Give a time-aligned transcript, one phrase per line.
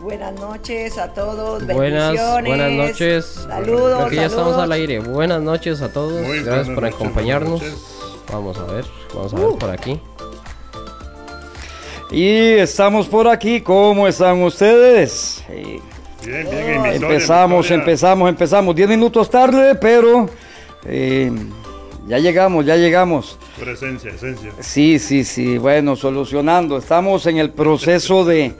[0.00, 1.66] Buenas noches a todos.
[1.66, 3.24] Buenas, buenas noches.
[3.46, 4.04] Saludos.
[4.04, 4.98] Aquí ya estamos al aire.
[4.98, 6.20] Buenas noches a todos.
[6.44, 7.62] Gracias por acompañarnos.
[8.30, 8.84] Vamos a ver,
[9.14, 9.58] vamos a ver uh.
[9.58, 9.98] por aquí.
[12.10, 13.62] Y estamos por aquí.
[13.62, 15.42] ¿Cómo están ustedes?
[15.48, 15.80] Bien,
[16.50, 18.76] bien, Empezamos, empezamos, empezamos.
[18.76, 20.28] Diez minutos tarde, pero
[20.84, 21.32] eh,
[22.06, 23.38] ya llegamos, ya llegamos.
[23.58, 24.50] Presencia, esencia.
[24.60, 25.58] Sí, sí, sí.
[25.58, 26.78] Bueno, solucionando.
[26.78, 28.54] Estamos en el proceso de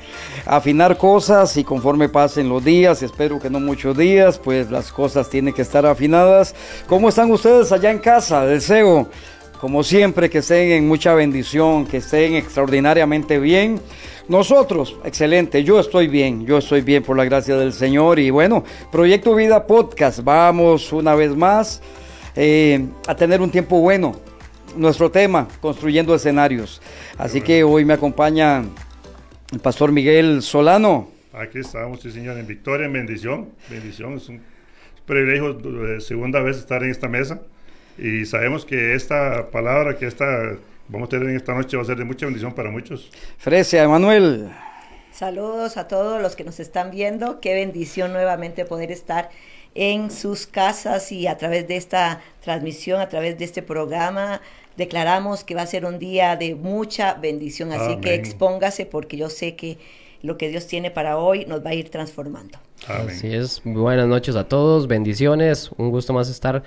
[0.44, 5.30] afinar cosas y conforme pasen los días, espero que no muchos días, pues las cosas
[5.30, 6.54] tienen que estar afinadas.
[6.86, 8.44] ¿Cómo están ustedes allá en casa?
[8.44, 9.08] Deseo,
[9.60, 13.80] como siempre, que estén en mucha bendición, que estén extraordinariamente bien.
[14.28, 18.62] Nosotros, excelente, yo estoy bien, yo estoy bien por la gracia del Señor y bueno,
[18.90, 21.82] Proyecto Vida Podcast, vamos una vez más
[22.36, 24.31] eh, a tener un tiempo bueno.
[24.76, 26.80] Nuestro tema, construyendo escenarios.
[27.18, 28.64] Así que hoy me acompaña
[29.52, 31.08] el pastor Miguel Solano.
[31.32, 33.48] Aquí estamos, sí señor, en victoria, en bendición.
[33.68, 34.40] Bendición, es un
[35.06, 37.40] privilegio de segunda vez estar en esta mesa.
[37.98, 40.26] Y sabemos que esta palabra que esta,
[40.88, 43.10] vamos a tener en esta noche va a ser de mucha bendición para muchos.
[43.38, 44.50] Frecia, Emanuel.
[45.12, 47.40] Saludos a todos los que nos están viendo.
[47.40, 49.28] Qué bendición nuevamente poder estar
[49.74, 54.40] en sus casas y a través de esta transmisión, a través de este programa,
[54.76, 57.72] declaramos que va a ser un día de mucha bendición.
[57.72, 59.78] Así que expóngase porque yo sé que
[60.22, 62.58] lo que Dios tiene para hoy nos va a ir transformando.
[62.86, 63.60] Así es.
[63.64, 65.70] Buenas noches a todos, bendiciones.
[65.76, 66.62] Un gusto más estar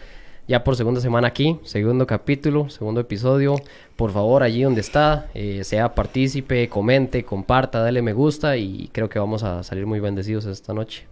[0.48, 3.56] ya por segunda semana aquí, segundo capítulo, segundo episodio.
[3.96, 9.10] Por favor, allí donde está, eh, sea partícipe, comente, comparta, dale me gusta y creo
[9.10, 11.08] que vamos a salir muy bendecidos esta noche.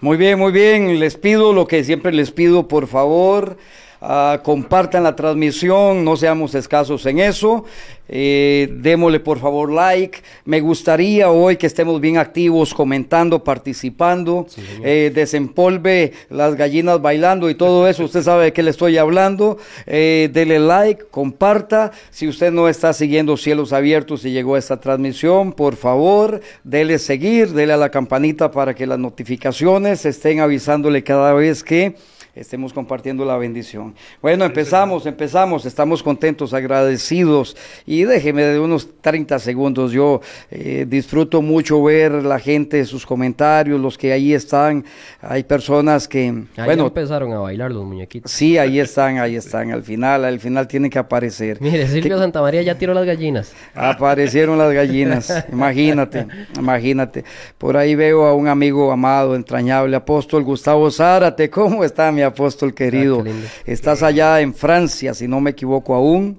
[0.00, 0.98] Muy bien, muy bien.
[0.98, 3.58] Les pido lo que siempre les pido, por favor.
[4.02, 7.66] Uh, compartan la transmisión, no seamos escasos en eso.
[8.12, 10.20] Eh, démosle por favor like.
[10.44, 14.46] Me gustaría hoy que estemos bien activos, comentando, participando.
[14.82, 18.04] eh, desempolve las gallinas bailando y todo eso.
[18.04, 19.58] Usted sabe de qué le estoy hablando.
[19.86, 21.92] Eh, dele like, comparta.
[22.10, 26.98] Si usted no está siguiendo Cielos Abiertos y llegó a esta transmisión, por favor, dele
[26.98, 31.94] seguir, dele a la campanita para que las notificaciones estén avisándole cada vez que
[32.34, 33.94] estemos compartiendo la bendición.
[34.22, 40.20] Bueno, empezamos, empezamos, estamos contentos, agradecidos y déjeme de unos 30 segundos, yo
[40.50, 44.84] eh, disfruto mucho ver la gente, sus comentarios, los que ahí están,
[45.20, 46.44] hay personas que...
[46.56, 48.30] bueno, empezaron a bailar los muñequitos.
[48.30, 51.58] Sí, ahí están, ahí están, al final, al final tienen que aparecer.
[51.60, 53.52] Mire, Silvio Santa María ya tiró las gallinas.
[53.74, 56.26] Aparecieron las gallinas, imagínate,
[56.56, 57.24] imagínate.
[57.58, 62.24] Por ahí veo a un amigo amado, entrañable, apóstol Gustavo Zárate, ¿cómo está mi mi
[62.24, 63.24] apóstol querido.
[63.26, 63.30] Ah,
[63.64, 66.38] Estás allá en Francia, si no me equivoco aún.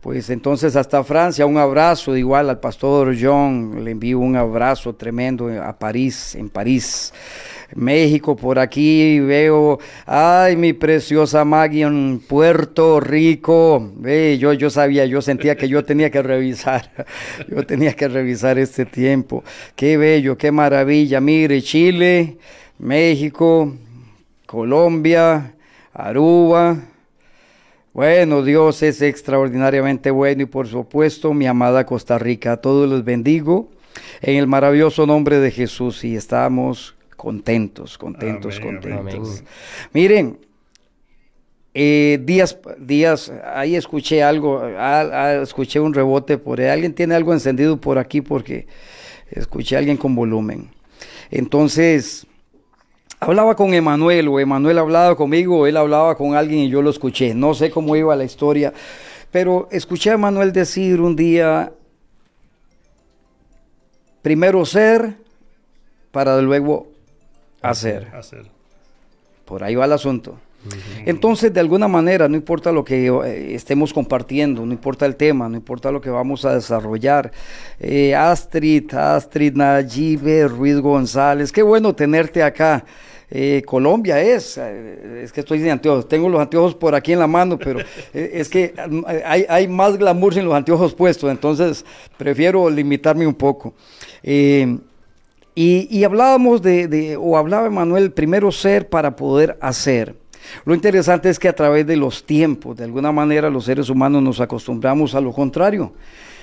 [0.00, 5.48] Pues entonces hasta Francia, un abrazo igual al pastor John, le envío un abrazo tremendo
[5.60, 7.12] a París, en París.
[7.74, 13.92] México, por aquí veo, ay, mi preciosa Maggie en Puerto Rico.
[13.96, 16.92] Ve, yo, yo sabía, yo sentía que yo tenía que revisar,
[17.48, 19.42] yo tenía que revisar este tiempo.
[19.74, 21.20] Qué bello, qué maravilla.
[21.20, 22.38] Mire, Chile,
[22.78, 23.74] México,
[24.48, 25.56] Colombia,
[25.92, 26.78] Aruba.
[27.92, 32.52] Bueno, Dios es extraordinariamente bueno y por supuesto mi amada Costa Rica.
[32.52, 33.68] A todos los bendigo
[34.22, 39.44] en el maravilloso nombre de Jesús y estamos contentos, contentos, contentos.
[39.92, 40.38] Miren,
[41.74, 44.66] eh, días, días, ahí escuché algo,
[45.42, 46.68] escuché un rebote por ahí.
[46.68, 48.66] Alguien tiene algo encendido por aquí porque
[49.30, 50.70] escuché a alguien con volumen.
[51.30, 52.26] Entonces,
[53.20, 56.90] Hablaba con Emanuel o Emanuel hablaba conmigo o él hablaba con alguien y yo lo
[56.90, 57.34] escuché.
[57.34, 58.72] No sé cómo iba la historia,
[59.32, 61.72] pero escuché a Emanuel decir un día,
[64.22, 65.16] primero ser
[66.12, 66.88] para luego
[67.60, 68.08] hacer.
[68.14, 68.46] hacer.
[69.44, 70.38] Por ahí va el asunto.
[71.06, 75.48] Entonces, de alguna manera, no importa lo que eh, estemos compartiendo, no importa el tema,
[75.48, 77.30] no importa lo que vamos a desarrollar.
[77.78, 82.84] Eh, Astrid, Astrid Nayibe, Ruiz González, qué bueno tenerte acá.
[83.30, 87.18] Eh, Colombia es, eh, es que estoy sin anteojos, tengo los anteojos por aquí en
[87.18, 87.80] la mano, pero
[88.14, 88.72] eh, es que
[89.24, 91.84] hay, hay, más glamour sin los anteojos puestos, entonces
[92.16, 93.74] prefiero limitarme un poco.
[94.22, 100.14] y, hablábamos de, de, o hablaba Manuel, primero ser para poder hacer.
[100.64, 104.22] Lo interesante es que a través de los tiempos, de alguna manera los seres humanos
[104.22, 105.92] nos acostumbramos a lo contrario,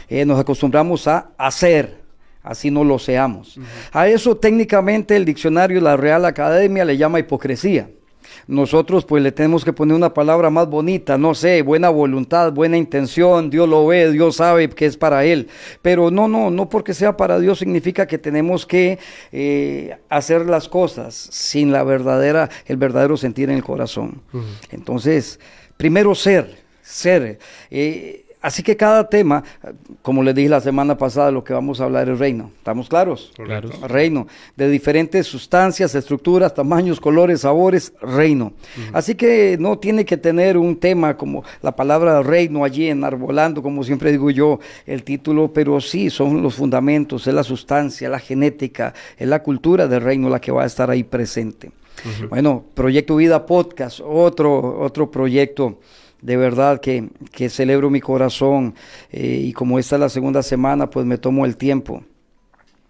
[0.08, 2.05] nos acostumbramos a hacer
[2.46, 3.60] así no lo seamos.
[3.92, 7.90] A eso técnicamente el diccionario de la Real Academia le llama hipocresía.
[8.48, 12.78] nosotros pues le tenemos que poner una palabra más bonita, no sé, buena voluntad, buena
[12.78, 15.48] intención, Dios lo ve, Dios sabe que es para Él.
[15.82, 19.00] Pero no, no, no porque sea para Dios significa que tenemos que
[19.32, 24.22] eh, hacer las cosas sin la verdadera, el verdadero sentir en el corazón.
[24.72, 25.40] Entonces,
[25.78, 27.40] primero ser, ser.
[27.72, 29.44] Eh, Así que cada tema,
[30.04, 32.52] como les dije la semana pasada, lo que vamos a hablar es reino.
[32.60, 33.32] ¿Estamos claros?
[33.34, 33.72] Claro.
[33.88, 34.28] Reino.
[34.56, 38.54] De diferentes sustancias, estructuras, tamaños, colores, sabores, reino.
[38.94, 43.84] Así que no tiene que tener un tema como la palabra reino allí enarbolando, como
[43.84, 48.94] siempre digo yo, el título, pero sí son los fundamentos, es la sustancia, la genética,
[49.18, 51.72] es la cultura del reino la que va a estar ahí presente.
[52.30, 55.80] Bueno, Proyecto Vida Podcast, otro, otro proyecto
[56.26, 57.10] de verdad que,
[57.50, 58.74] celebro mi corazón
[59.12, 62.04] eh, y como esta es la segunda semana, pues me tomo el tiempo.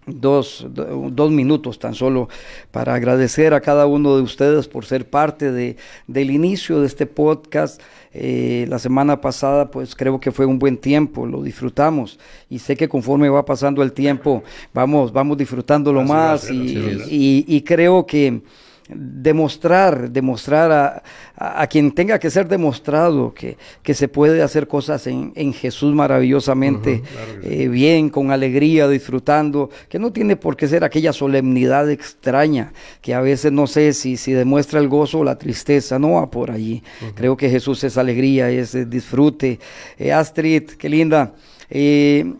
[0.07, 2.29] Dos, dos, minutos tan solo
[2.71, 5.77] para agradecer a cada uno de ustedes por ser parte de,
[6.07, 7.81] del inicio de este podcast.
[8.13, 12.17] Eh, la semana pasada pues creo que fue un buen tiempo, lo disfrutamos
[12.49, 14.41] y sé que conforme va pasando el tiempo
[14.73, 18.41] vamos, vamos disfrutándolo más y, creo que
[18.87, 21.03] demostrar, demostrar
[21.35, 25.93] a, quien tenga que ser demostrado que, que se puede hacer cosas en, en Jesús
[25.93, 27.01] maravillosamente
[27.43, 33.15] eh, bien, con alegría, disfrutando, que no tiene por qué ser aquella solemnidad extraña, que
[33.15, 36.51] a veces no sé si, si demuestra el gozo o la tristeza, no va por
[36.51, 36.83] allí.
[37.15, 39.59] Creo que Jesús es alegría, es, disfrute.
[39.97, 41.33] Eh, Astrid, qué linda.
[41.69, 42.33] Eh,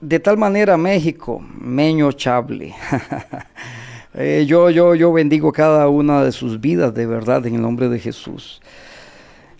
[0.00, 2.74] de tal manera México, Meño Chable.
[4.14, 7.88] Eh, yo, yo, yo bendigo cada una de sus vidas de verdad en el nombre
[7.88, 8.60] de Jesús.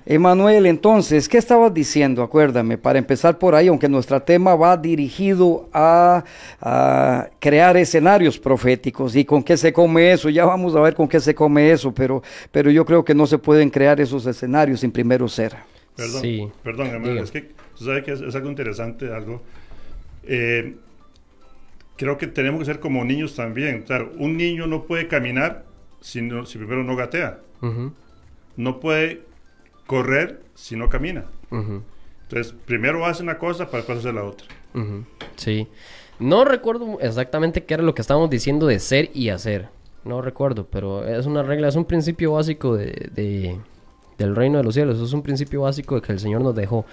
[0.06, 2.22] Emanuel, entonces, ¿qué estabas diciendo?
[2.22, 6.22] Acuérdame, para empezar por ahí, aunque nuestro tema va dirigido a,
[7.40, 11.20] crear escenarios proféticos y con qué se come eso, ya vamos a ver con qué
[11.20, 12.22] se come eso, pero,
[12.52, 15.54] pero yo creo que no se pueden crear esos escenarios sin primero ser.
[15.96, 16.48] Perdón, sí.
[16.62, 19.40] perdón, Emanuel, es que sabes que es, algo interesante, algo.
[20.24, 20.74] Eh,
[21.96, 23.84] creo que tenemos que ser como niños también.
[24.18, 25.64] un niño no puede caminar
[26.00, 27.38] si, si primero no gatea.
[28.56, 29.22] No puede
[29.86, 31.24] correr si no camina.
[31.50, 34.46] Entonces, primero hace una cosa para después hacer la otra.
[35.36, 35.68] Sí.
[36.18, 39.68] No recuerdo exactamente qué era lo que estábamos diciendo de ser y hacer.
[40.04, 43.58] No recuerdo, pero es una regla, es un principio básico de,
[44.18, 45.00] del reino de los cielos.
[45.00, 46.84] Es un principio básico que el Señor nos dejó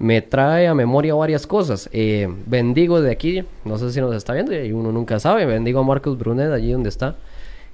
[0.00, 1.88] me trae a memoria varias cosas.
[1.92, 5.44] Eh, bendigo de aquí, no sé si nos está viendo y uno nunca sabe.
[5.44, 7.16] Bendigo a Marcos Brunet, allí donde está.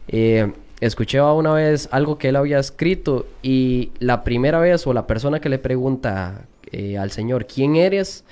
[0.09, 5.07] Eh, escuché una vez algo que él había escrito y la primera vez o la
[5.07, 8.25] persona que le pregunta eh, al Señor, ¿quién eres?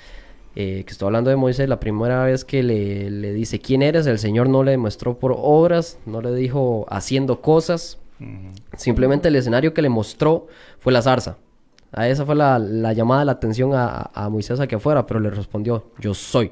[0.55, 4.19] que estoy hablando de Moisés, la primera vez que le, le, dice quién eres, el
[4.19, 7.97] Señor no le demostró por obras, no le dijo haciendo cosas.
[8.77, 10.47] Simplemente el escenario que le mostró
[10.79, 11.35] fue la zarza.
[11.95, 12.59] A esa fue la,
[12.91, 16.51] llamada de la atención a, Moisés a que fuera, pero le respondió, yo soy.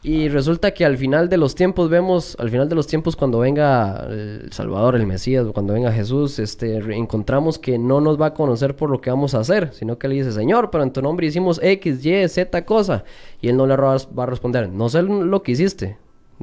[0.00, 3.40] Y resulta que al final de los tiempos vemos, al final de los tiempos cuando
[3.40, 8.34] venga el Salvador, el Mesías, cuando venga Jesús, este, encontramos que no nos va a
[8.34, 11.02] conocer por lo que vamos a hacer, sino que le dice, Señor, pero en tu
[11.02, 13.02] nombre hicimos X, Y, Z cosa.
[13.40, 15.98] Y él no le va a responder, no sé lo que hiciste,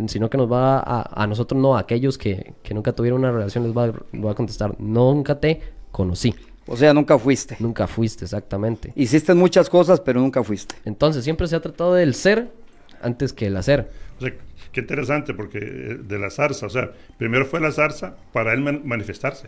[0.08, 3.64] sino que nos va a, a nosotros, no, a aquellos que, nunca tuvieron una relación,
[3.64, 5.62] les va, va a contestar, nunca te
[5.94, 6.36] conocí.
[6.68, 7.58] O sea, nunca fuiste.
[7.60, 8.92] Nunca fuiste, exactamente.
[8.96, 10.76] Hiciste muchas cosas, pero nunca fuiste.
[10.86, 12.50] Entonces, siempre se ha tratado del ser
[13.02, 13.90] antes que el hacer.
[14.18, 14.34] O sea,
[14.72, 18.62] qué interesante, porque eh, de la zarza, o sea, primero fue la zarza para él
[18.62, 19.48] manifestarse.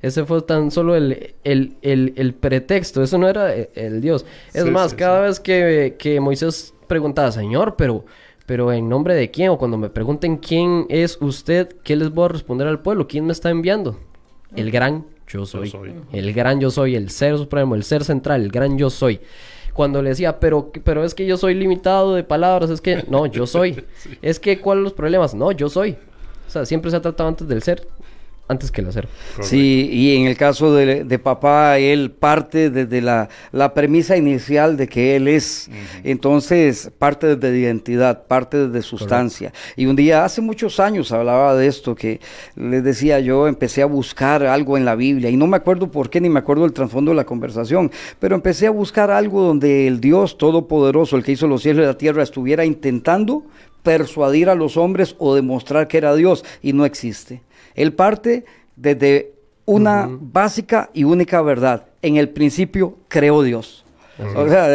[0.00, 4.24] Ese fue tan solo el, el, pretexto, eso no era eh, el, Dios.
[4.54, 8.04] Es más, cada vez que, que, Moisés preguntaba, Señor, pero,
[8.46, 12.26] pero en nombre de quién, o cuando me pregunten quién es usted, ¿qué les voy
[12.26, 13.08] a responder al pueblo?
[13.08, 13.98] ¿Quién me está enviando?
[14.54, 15.72] El gran yo soy.
[16.12, 19.20] El gran yo soy, el ser supremo, el ser central, el gran yo soy.
[19.72, 23.26] Cuando le decía, pero, pero es que yo soy limitado de palabras, es que no,
[23.26, 23.84] yo soy.
[24.22, 25.34] Es que, ¿cuáles los problemas?
[25.34, 25.96] No, yo soy.
[26.46, 27.86] O sea, siempre se ha tratado antes del ser
[28.48, 29.08] antes que el hacer.
[29.42, 33.28] Sí, y en el caso de, papá, él parte desde la,
[33.74, 35.70] premisa inicial de que él es,
[36.02, 39.52] entonces parte desde identidad, parte desde sustancia.
[39.76, 42.20] Y un día, hace muchos años, hablaba de esto, que
[42.56, 46.08] les decía yo, empecé a buscar algo en la Biblia, y no me acuerdo por
[46.08, 49.86] qué, ni me acuerdo el trasfondo de la conversación, pero empecé a buscar algo donde
[49.86, 53.44] el Dios Todopoderoso, el que hizo los cielos y la tierra, estuviera intentando
[53.82, 57.42] persuadir a los hombres o demostrar que era Dios, y no existe.
[57.78, 58.44] Él parte
[58.74, 61.86] desde una básica y única verdad.
[62.02, 63.84] En el principio creó Dios.
[64.34, 64.68] O sea,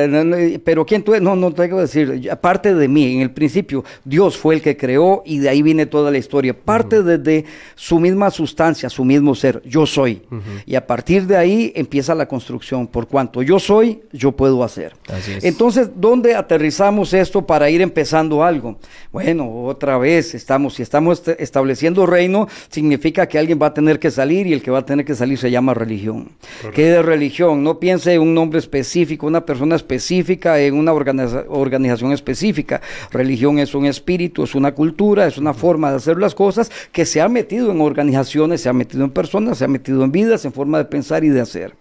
[0.63, 4.37] pero ¿quién tú No, no tengo que decir, aparte de mí, en el principio, Dios
[4.37, 6.53] fue el que creó y de ahí viene toda la historia.
[6.53, 7.45] Parte desde
[7.75, 10.21] su misma sustancia, su mismo ser, yo soy.
[10.65, 12.87] Y a partir de ahí empieza la construcción.
[12.87, 14.93] Por cuanto yo soy, yo puedo hacer.
[15.41, 18.77] Entonces, ¿dónde aterrizamos esto para ir empezando algo?
[19.11, 24.11] Bueno, otra vez estamos, si estamos estableciendo reino, significa que alguien va a tener que
[24.11, 26.29] salir y el que va a tener que salir se llama religión.
[26.73, 27.63] ¿Qué de religión?
[27.63, 32.81] No piense en un nombre específico, una persona específica, en una organización específica.
[33.09, 37.07] Religión es un espíritu, es una cultura, es una forma de hacer las cosas que
[37.07, 40.45] se ha metido en organizaciones, se ha metido en personas, se ha metido en vidas,
[40.45, 41.73] en forma de pensar y de hacer.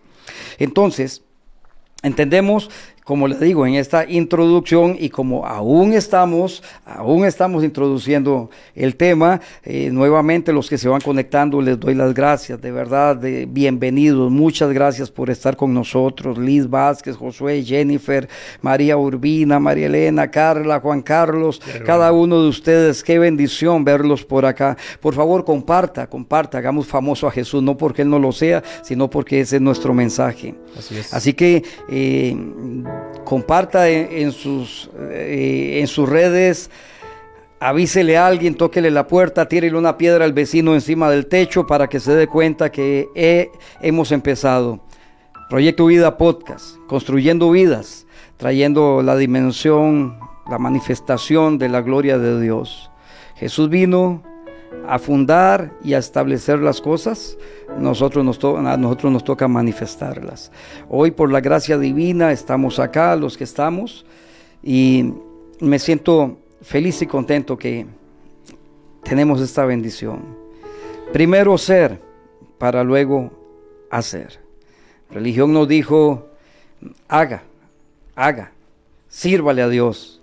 [0.58, 1.22] Entonces,
[2.02, 2.70] entendemos
[3.04, 9.40] como les digo, en esta introducción y como aún estamos, aún estamos introduciendo el tema,
[9.64, 14.30] eh, nuevamente los que se van conectando les doy las gracias, de verdad, de bienvenidos,
[14.30, 18.28] muchas gracias por estar con nosotros, Liz Vázquez, Josué, Jennifer,
[18.60, 24.46] María Urbina, María Elena, Carla, Juan Carlos, cada uno de ustedes, qué bendición verlos por
[24.46, 24.76] acá.
[25.00, 29.10] Por favor, comparta, comparta, hagamos famoso a Jesús, no porque Él no lo sea, sino
[29.10, 30.54] porque ese es nuestro mensaje.
[30.78, 31.12] Así, es.
[31.12, 31.64] Así que...
[31.88, 32.36] Eh,
[33.24, 36.70] comparta en, sus, eh, en sus redes,
[37.60, 41.88] avísele a alguien, tóquele la puerta, tírele una piedra al vecino encima del techo para
[41.88, 44.80] que se dé cuenta que hemos empezado.
[45.48, 48.06] Proyecto Vida Podcast, construyendo vidas,
[48.36, 50.18] trayendo la dimensión,
[50.50, 52.90] la manifestación de la gloria de Dios.
[53.36, 54.22] Jesús vino
[54.86, 57.36] a fundar y a establecer las cosas,
[57.78, 60.50] nosotros nos a nosotros nos toca manifestarlas.
[60.88, 64.04] Hoy por la gracia divina estamos acá, los que estamos,
[64.62, 65.12] y
[65.60, 67.86] me siento feliz y contento que
[69.02, 70.36] tenemos esta bendición.
[71.12, 72.00] Primero ser
[72.58, 73.32] para luego
[73.90, 74.40] hacer.
[75.10, 76.28] Religión nos dijo,
[77.08, 77.42] haga,
[78.14, 78.52] haga,
[79.08, 80.21] sírvale a Dios.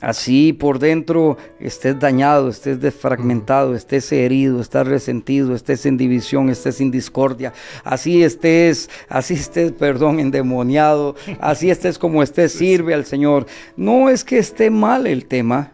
[0.00, 6.80] Así por dentro estés dañado, estés desfragmentado, estés herido, estés resentido, estés en división, estés
[6.80, 7.52] en discordia.
[7.82, 11.16] Así estés, así estés, perdón, endemoniado.
[11.40, 13.46] Así estés como estés, sirve al Señor.
[13.76, 15.72] No es que esté mal el tema,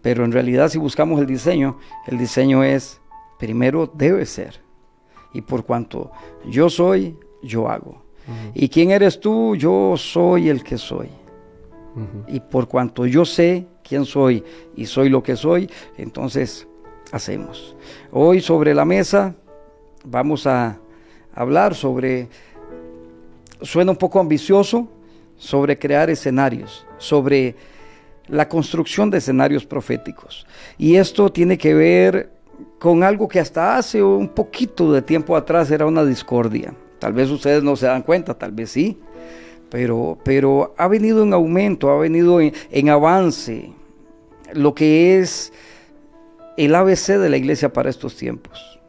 [0.00, 2.98] pero en realidad si buscamos el diseño, el diseño es,
[3.38, 4.58] primero debe ser.
[5.34, 6.10] Y por cuanto
[6.48, 8.02] yo soy, yo hago.
[8.54, 9.54] ¿Y quién eres tú?
[9.56, 11.08] Yo soy el que soy.
[12.28, 14.44] Y por cuanto yo sé quién soy
[14.76, 16.66] y soy lo que soy, entonces
[17.12, 17.74] hacemos.
[18.12, 19.34] Hoy sobre la mesa
[20.04, 20.78] vamos a
[21.34, 22.28] hablar sobre,
[23.62, 24.88] suena un poco ambicioso,
[25.36, 27.56] sobre crear escenarios, sobre
[28.28, 30.46] la construcción de escenarios proféticos.
[30.78, 32.30] Y esto tiene que ver
[32.78, 36.74] con algo que hasta hace un poquito de tiempo atrás era una discordia.
[36.98, 39.00] Tal vez ustedes no se dan cuenta, tal vez sí
[39.70, 43.72] pero, pero ha venido en aumento, ha venido en, avance
[44.52, 45.52] lo que es
[46.56, 48.80] el ABC de la iglesia para estos tiempos.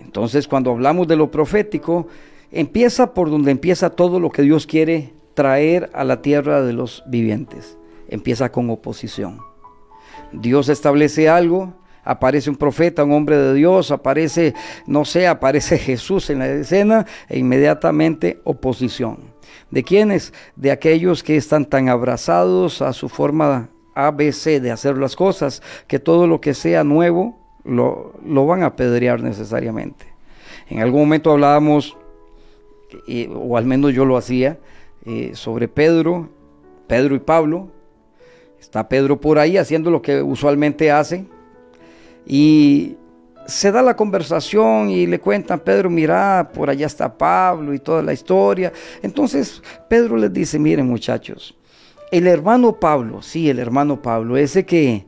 [0.00, 2.06] Entonces, cuando hablamos de lo profético,
[2.50, 7.02] empieza por donde empieza todo lo que Dios quiere traer a la tierra de los
[7.06, 7.78] vivientes.
[8.08, 9.40] Empieza con oposición.
[10.32, 11.72] Dios establece algo,
[12.04, 14.52] aparece un profeta, un hombre de Dios, aparece,
[14.86, 19.31] no sé, aparece Jesús en la escena e inmediatamente oposición.
[19.72, 20.34] ¿De quiénes?
[20.54, 25.98] De aquellos que están tan abrazados a su forma ABC de hacer las cosas, que
[25.98, 28.12] todo lo que sea nuevo lo,
[28.46, 30.06] van a apedrear necesariamente.
[30.68, 31.96] En algún momento hablábamos,
[33.34, 34.58] o al menos yo lo hacía,
[35.06, 36.28] eh, sobre Pedro,
[36.86, 37.68] Pedro y Pablo.
[38.60, 41.24] Está Pedro por ahí haciendo lo que usualmente hace.
[42.26, 42.96] Y
[43.46, 48.02] se da la conversación y le cuentan, Pedro, mira, por allá está Pablo y toda
[48.02, 48.72] la historia.
[49.02, 51.56] Entonces Pedro les dice, miren muchachos,
[52.10, 55.06] el hermano Pablo, sí, el hermano Pablo, ese que,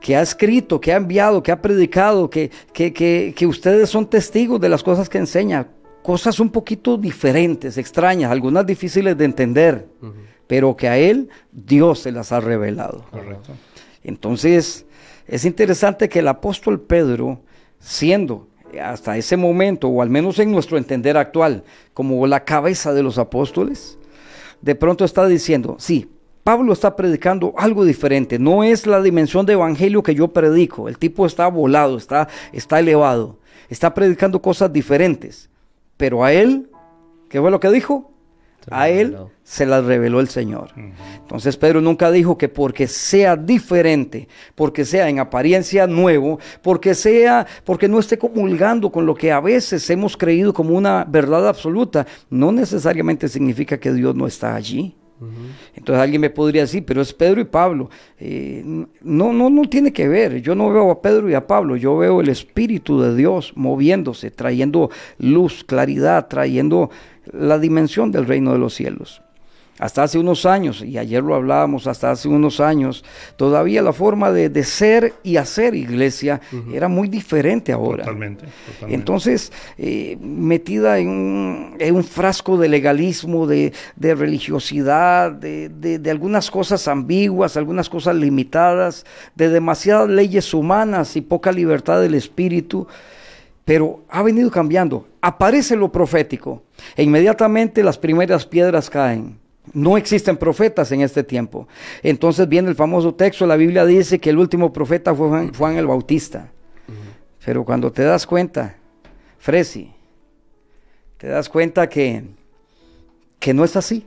[0.00, 4.68] que ha escrito, que ha enviado, que ha predicado, que, que, ustedes son testigos de
[4.68, 5.66] las cosas que enseña,
[6.02, 9.88] cosas un poquito diferentes, extrañas, algunas difíciles de entender,
[10.46, 13.04] pero que a él Dios se las ha revelado.
[13.10, 13.52] Correcto.
[14.04, 14.86] Entonces,
[15.28, 17.40] es interesante que el apóstol Pedro,
[17.78, 18.48] siendo
[18.82, 23.18] hasta ese momento, o al menos en nuestro entender actual, como la cabeza de los
[23.18, 23.98] apóstoles,
[24.62, 26.10] de pronto está diciendo, sí,
[26.42, 30.98] Pablo está predicando algo diferente, no es la dimensión de evangelio que yo predico, el
[30.98, 35.50] tipo está volado, está, está elevado, está predicando cosas diferentes,
[35.98, 36.70] pero a él,
[37.28, 38.12] ¿qué fue lo que dijo?
[38.70, 40.70] A él se las reveló el Señor.
[41.20, 47.46] Entonces Pedro nunca dijo que porque sea diferente, porque sea en apariencia nuevo, porque sea,
[47.64, 52.06] porque no esté comulgando con lo que a veces hemos creído como una verdad absoluta,
[52.30, 54.94] no necesariamente significa que Dios no está allí.
[55.74, 57.90] Entonces alguien me podría decir, pero es Pedro y Pablo.
[58.18, 58.62] Eh,
[59.02, 60.40] no, no, no tiene que ver.
[60.40, 64.30] Yo no veo a Pedro y a Pablo, yo veo el Espíritu de Dios moviéndose,
[64.30, 66.90] trayendo luz, claridad, trayendo
[67.32, 69.22] la dimensión del reino de los cielos.
[69.78, 73.04] Hasta hace unos años, y ayer lo hablábamos, hasta hace unos años,
[73.36, 76.40] todavía la forma de, ser y hacer iglesia
[76.72, 78.02] era muy diferente ahora.
[78.02, 78.46] Totalmente.
[78.88, 87.56] Entonces, eh, metida en un, frasco de legalismo, de, religiosidad, de, de, algunas cosas ambiguas,
[87.56, 89.06] algunas cosas limitadas,
[89.36, 92.88] de demasiadas leyes humanas y poca libertad del espíritu,
[93.68, 95.06] pero ha venido cambiando.
[95.20, 96.62] Aparece lo profético
[96.96, 99.38] e inmediatamente las primeras piedras caen.
[99.74, 101.68] No existen profetas en este tiempo.
[102.02, 105.86] Entonces viene el famoso texto, la Biblia dice que el último profeta fue Juan, el
[105.86, 106.50] Bautista.
[107.44, 108.74] Pero cuando te das cuenta,
[109.38, 109.92] Fresi,
[111.18, 112.24] te das cuenta que,
[113.38, 114.06] que no es así.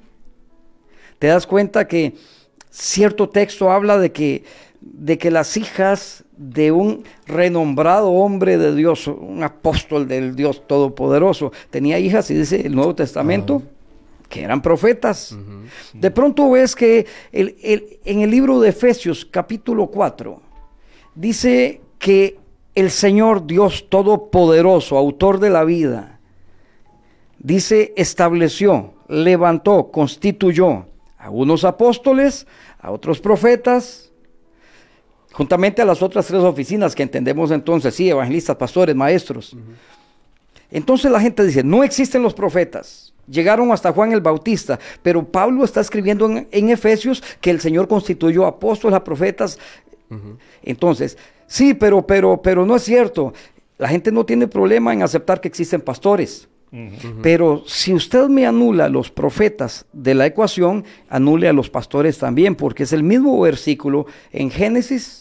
[1.19, 2.15] Te das cuenta que
[2.71, 4.43] cierto texto habla de que,
[4.81, 11.51] de que las hijas de un renombrado hombre de Dios, un apóstol del Dios Todopoderoso,
[11.69, 13.61] tenía hijas y dice el Nuevo Testamento
[14.27, 15.37] que eran profetas.
[15.93, 20.41] De pronto ves que en el libro de Efesios capítulo 4
[21.13, 22.39] dice que
[22.73, 26.19] el Señor Dios Todopoderoso, autor de la vida,
[27.37, 30.85] dice, estableció, levantó, constituyó
[31.19, 32.47] a unos apóstoles,
[32.79, 34.10] a otros profetas,
[35.31, 39.55] juntamente a las otras tres oficinas que entendemos entonces, sí, evangelistas, pastores, maestros.
[40.69, 45.63] Entonces la gente dice, no existen los profetas llegaron hasta Juan el Bautista, pero Pablo
[45.63, 49.57] está escribiendo en, Efesios que el Señor constituyó apóstoles, a profetas.
[50.61, 53.33] Entonces, sí, pero, pero, pero no es cierto.
[53.77, 56.47] La gente no tiene problema en aceptar que existen pastores.
[57.21, 62.17] Pero si usted me anula a los profetas de la ecuación, anule a los pastores
[62.17, 65.20] también, porque es el mismo versículo en Génesis,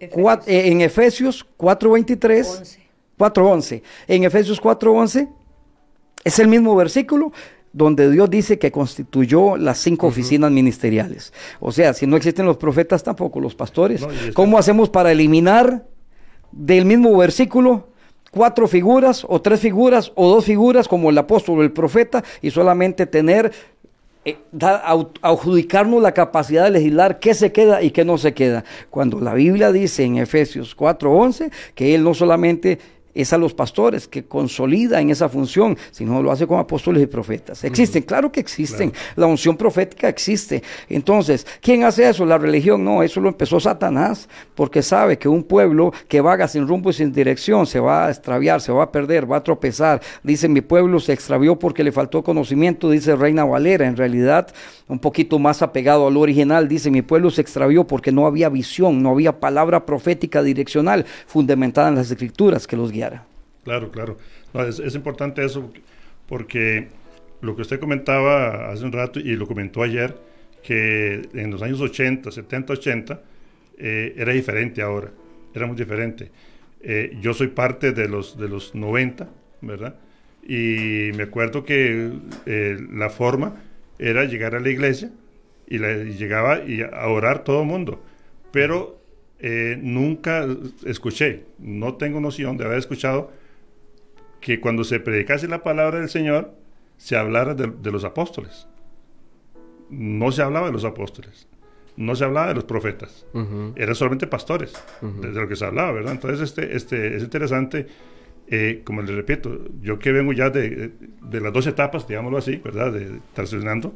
[0.00, 0.08] eh,
[0.46, 2.78] en Efesios 4.23,
[3.18, 3.82] 4.11.
[4.08, 5.28] En Efesios 4.11
[6.24, 7.32] es el mismo versículo
[7.72, 11.32] donde Dios dice que constituyó las cinco oficinas ministeriales.
[11.60, 14.04] O sea, si no existen los profetas, tampoco los pastores.
[14.34, 15.86] ¿Cómo hacemos para eliminar
[16.50, 17.90] del mismo versículo
[18.30, 22.50] cuatro figuras o tres figuras o dos figuras como el apóstol o el profeta y
[22.50, 23.52] solamente tener
[24.24, 24.38] eh,
[25.22, 28.64] adjudicarnos la capacidad de legislar qué se queda y qué no se queda.
[28.90, 32.78] Cuando la Biblia dice en Efesios 4:11 que Él no solamente
[33.14, 37.06] es a los pastores que consolida en esa función, sino lo hace con apóstoles y
[37.06, 37.64] profetas.
[37.64, 38.92] Existen, claro que existen.
[39.16, 40.62] La unción profética existe.
[40.88, 42.24] Entonces, ¿quién hace eso?
[42.24, 42.84] La religión.
[42.84, 46.92] No, eso lo empezó Satanás, porque sabe que un pueblo que vaga sin rumbo y
[46.92, 50.00] sin dirección se va a extraviar, se va a perder, va a tropezar.
[50.22, 53.86] Dice, mi pueblo se extravió porque le faltó conocimiento, dice Reina Valera.
[53.86, 54.48] En realidad,
[54.88, 59.02] un poquito más apegado al original, dice, mi pueblo se extravió porque no había visión,
[59.02, 62.92] no había palabra profética direccional fundamentada en las escrituras que los
[63.64, 64.16] Claro, claro.
[64.66, 65.72] es, importante eso
[66.26, 66.88] porque
[67.42, 70.16] lo que usted comentaba hace un rato y lo comentó ayer,
[70.62, 73.22] que en los años 80, 70, 80,
[73.78, 75.10] era diferente ahora,
[75.54, 76.30] era muy diferente.
[76.82, 79.28] Eh, yo soy parte de los, de los 90,
[79.60, 79.96] ¿verdad?
[80.42, 82.10] Y me acuerdo que
[82.46, 83.56] eh, la forma
[83.98, 85.10] era llegar a la iglesia
[85.66, 88.02] y, llegaba y a orar todo el mundo.
[88.50, 88.99] Pero
[89.42, 90.46] eh, nunca
[90.84, 93.32] escuché, no tengo noción de haber escuchado
[94.40, 96.54] que cuando se predicase la palabra del Señor,
[96.96, 98.66] se hablara de, los apóstoles.
[99.88, 101.48] No se hablaba de los apóstoles,
[101.96, 103.26] no se hablaba de los profetas,
[103.74, 106.12] eran solamente pastores, de, lo que se hablaba, ¿verdad?
[106.12, 107.86] Entonces, este, este, es interesante,
[108.46, 112.56] eh, como les repito, yo que vengo ya de, de, las dos etapas, digámoslo así,
[112.56, 112.92] ¿verdad?
[112.92, 113.94] De transicionando,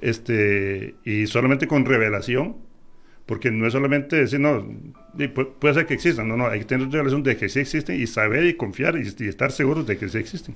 [0.00, 2.56] este, y solamente con revelación,
[3.26, 4.64] porque no es solamente decir, no,
[5.58, 8.06] puede ser que existan, no, no, hay que tener relación de que sí existen y
[8.06, 10.54] saber y confiar y, estar seguros de que sí existen.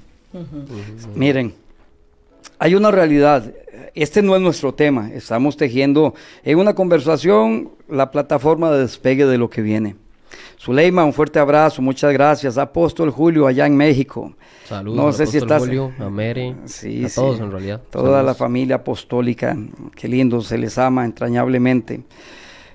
[1.14, 1.54] Miren,
[2.58, 3.52] hay una realidad,
[3.94, 9.38] este no es nuestro tema, estamos tejiendo en una conversación la plataforma de despegue de
[9.38, 9.96] lo que viene.
[10.60, 12.58] Zuleima, un fuerte abrazo, muchas gracias.
[12.58, 14.34] Apóstol Julio, allá en México.
[14.66, 15.62] Saludos, no sé si estás...
[15.62, 17.80] Julio, a Mary, a todos en realidad.
[17.90, 19.56] Toda la familia apostólica,
[19.94, 22.02] qué lindo, se les ama entrañablemente.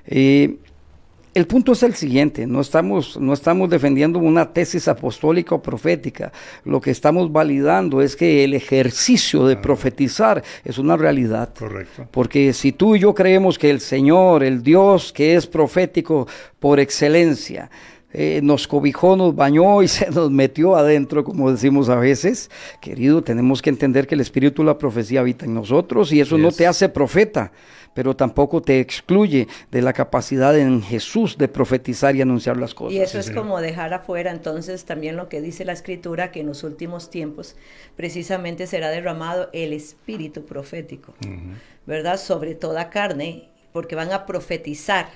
[0.05, 6.31] El punto es el siguiente, no estamos, no estamos defendiendo una tesis apostólica o profética,
[6.63, 11.51] lo que estamos validando es que el ejercicio de profetizar es una realidad.
[11.57, 12.07] Correcto.
[12.11, 16.27] Porque si tú y yo creemos que el Señor, el Dios que es profético
[16.59, 17.71] por excelencia,
[18.15, 22.51] eh, nos cobijó, nos bañó y se nos metió adentro, como decimos a veces.
[22.79, 26.37] Querido, tenemos que entender que el espíritu de la profecía habita en nosotros y eso
[26.37, 27.51] no te hace profeta
[27.93, 32.93] pero tampoco te excluye de la capacidad en Jesús de profetizar y anunciar las cosas.
[32.93, 36.47] Y eso es como dejar afuera entonces también lo que dice la escritura, que en
[36.47, 37.55] los últimos tiempos
[37.95, 41.13] precisamente será derramado el espíritu profético,
[41.85, 42.19] ¿verdad?
[42.19, 45.07] Sobre toda carne, porque van a profetizar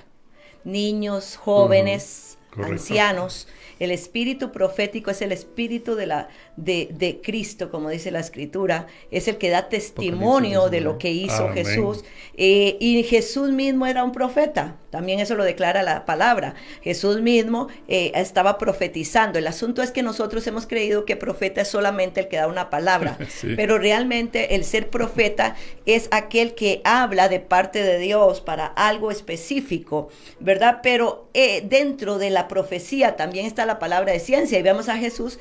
[0.64, 7.90] niños, jóvenes, ancianos el espíritu profético es el espíritu de, la, de, de Cristo, como
[7.90, 12.04] dice la escritura, es el que da testimonio de lo que hizo Jesús.
[12.36, 16.54] Eh, y Jesús mismo era un profeta, también eso lo declara la palabra.
[16.82, 19.38] Jesús mismo eh, estaba profetizando.
[19.38, 22.70] El asunto es que nosotros hemos creído que profeta es solamente el que da una
[22.70, 23.18] palabra,
[23.56, 29.10] pero realmente el ser profeta es aquel que habla de parte de Dios para algo
[29.10, 30.08] específico,
[30.40, 30.80] ¿verdad?
[30.82, 34.96] Pero eh, dentro de la profecía también está la palabra de ciencia y vemos a
[34.96, 35.38] Jesús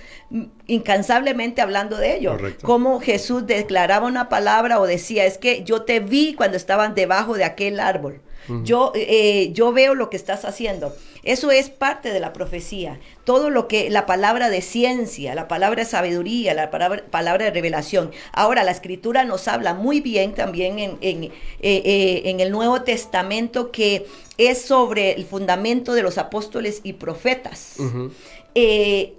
[0.67, 2.37] incansablemente hablando de ello.
[2.61, 7.35] Como Jesús declaraba una palabra o decía, es que yo te vi cuando estaban debajo
[7.35, 8.21] de aquel árbol.
[8.63, 10.95] Yo, eh, yo veo lo que estás haciendo.
[11.27, 13.01] Eso es parte de la profecía.
[13.25, 17.51] Todo lo que la palabra de ciencia, la palabra de sabiduría, la palabra, palabra de
[17.51, 18.11] revelación.
[18.31, 22.83] Ahora, la escritura nos habla muy bien también en, en, eh, eh, en el Nuevo
[22.83, 27.75] Testamento que es sobre el fundamento de los apóstoles y profetas.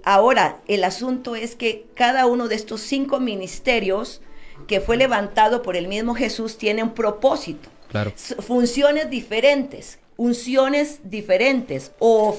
[0.03, 4.21] ahora, el asunto es que cada uno de estos cinco ministerios
[4.67, 7.69] que fue levantado por el mismo Jesús tiene un propósito.
[8.39, 12.35] Funciones diferentes, unciones diferentes o,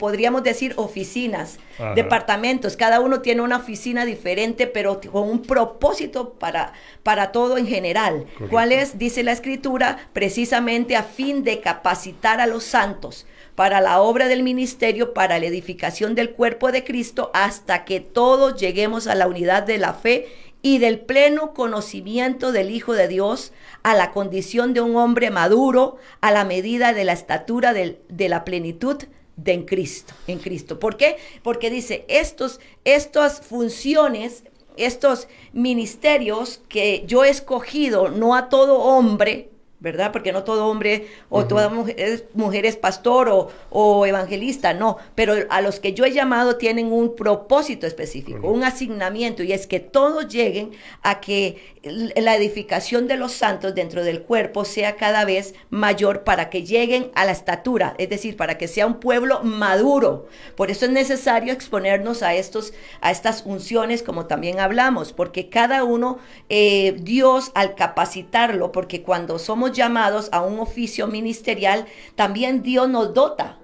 [0.00, 1.58] podríamos decir oficinas,
[1.94, 2.74] departamentos.
[2.74, 6.72] Cada uno tiene una oficina diferente, pero con un propósito para,
[7.02, 8.24] para todo en general.
[8.48, 8.96] ¿Cuál es?
[8.98, 14.42] Dice la escritura, precisamente a fin de capacitar a los santos para la obra del
[14.42, 19.64] ministerio, para la edificación del cuerpo de Cristo, hasta que todos lleguemos a la unidad
[19.64, 20.28] de la fe
[20.62, 25.96] y del pleno conocimiento del Hijo de Dios a la condición de un hombre maduro
[26.20, 28.96] a la medida de la estatura de la plenitud
[29.36, 30.78] de en Cristo, en Cristo.
[30.78, 31.16] ¿Por qué?
[31.42, 34.44] Porque dice, estos, estas funciones,
[34.76, 39.50] estos ministerios que yo he escogido, no a todo hombre,
[39.82, 40.12] ¿verdad?
[40.12, 45.80] Porque no todo hombre o toda mujer es, pastor o, evangelista, no, pero a los
[45.80, 50.70] que yo he llamado tienen un propósito específico, un asignamiento, y es que todos lleguen
[51.02, 56.48] a que la edificación de los santos dentro del cuerpo sea cada vez mayor para
[56.48, 60.28] que lleguen a la estatura, es decir, para que sea un pueblo maduro.
[60.54, 65.82] Por eso es necesario exponernos a, estos, a estas unciones, como también hablamos, porque cada
[65.82, 66.18] uno,
[66.48, 73.14] eh, Dios al capacitarlo, porque cuando somos llamados a un oficio ministerial, también Dios nos
[73.14, 73.58] dota.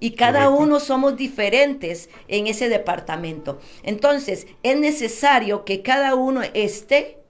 [0.00, 3.60] Y cada uno somos diferentes en ese departamento.
[3.84, 7.21] Entonces, es necesario que cada uno esté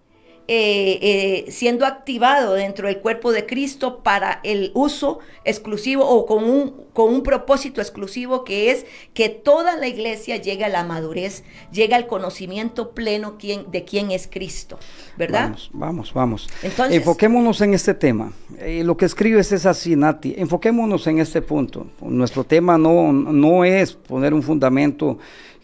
[0.48, 6.42] eh, eh, siendo activado dentro del cuerpo de Cristo para el uso exclusivo o con
[6.44, 11.44] un, con un propósito exclusivo que es que toda la iglesia llegue a la madurez,
[11.70, 14.78] llegue al conocimiento pleno de quién es Cristo,
[15.16, 15.42] ¿verdad?
[15.44, 16.48] Vamos, vamos, vamos.
[16.62, 18.33] Entonces, Enfoquémonos en este tema.
[18.59, 20.35] Eh, lo que escribes es así, Nati.
[20.37, 21.87] Enfoquémonos en este punto.
[22.00, 25.18] Nuestro tema no, no es poner un fundamento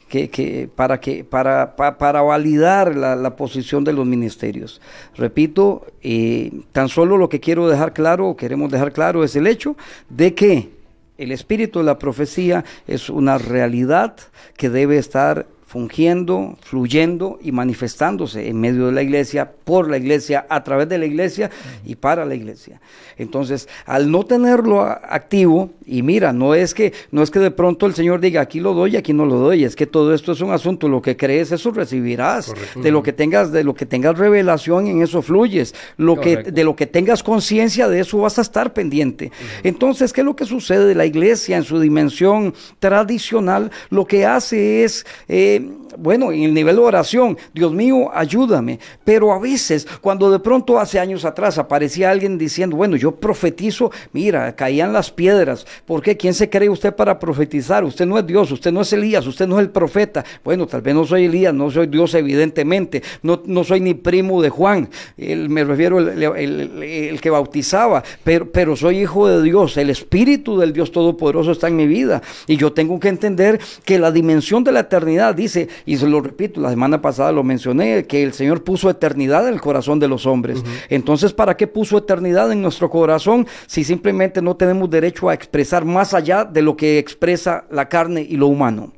[0.08, 4.80] que, para, que, para, para validar la, posición de los ministerios.
[5.16, 9.46] Repito, eh, tan solo lo que quiero dejar claro, o queremos dejar claro, es el
[9.46, 9.76] hecho
[10.08, 10.70] de que
[11.18, 14.16] el espíritu de la profecía es una realidad
[14.56, 20.46] que debe estar fungiendo, fluyendo y manifestándose en medio de la iglesia, por la iglesia,
[20.48, 21.50] a través de la iglesia
[21.84, 22.80] y para la iglesia.
[23.18, 27.84] Entonces, al no tenerlo activo, y mira, no es que no es que de pronto
[27.84, 30.40] el Señor diga aquí lo doy, aquí no lo doy, es que todo esto es
[30.40, 34.16] un asunto, lo que crees eso recibirás, de lo que tengas de lo que tengas
[34.16, 38.42] revelación en eso fluyes, lo que de lo que tengas conciencia de eso vas a
[38.42, 39.32] estar pendiente.
[39.64, 40.94] Entonces, ¿qué es lo que sucede?
[40.94, 45.57] La iglesia en su dimensión tradicional lo que hace es eh,
[45.98, 48.78] bueno, en el nivel de oración, Dios mío, ayúdame.
[49.04, 53.90] Pero a veces, cuando de pronto hace años atrás aparecía alguien diciendo, bueno, yo profetizo,
[54.12, 55.66] mira, caían las piedras.
[55.86, 56.16] ¿Por qué?
[56.16, 57.84] ¿Quién se cree usted para profetizar?
[57.84, 60.24] Usted no es Dios, usted no es Elías, usted no es el profeta.
[60.44, 64.40] Bueno, tal vez no soy Elías, no soy Dios evidentemente, no, no soy ni primo
[64.40, 69.90] de Juan, el, me refiero el, que bautizaba, pero, pero soy hijo de Dios, el
[69.90, 72.22] Espíritu del Dios Todopoderoso está en mi vida.
[72.46, 76.20] Y yo tengo que entender que la dimensión de la eternidad, dice, y se lo
[76.20, 80.06] repito, la semana pasada lo mencioné, que el Señor puso eternidad en el corazón de
[80.06, 80.62] los hombres.
[80.90, 85.86] Entonces, ¿para qué puso eternidad en nuestro corazón si simplemente no tenemos derecho a expresar
[85.86, 88.92] más allá de lo que expresa la carne y lo humano?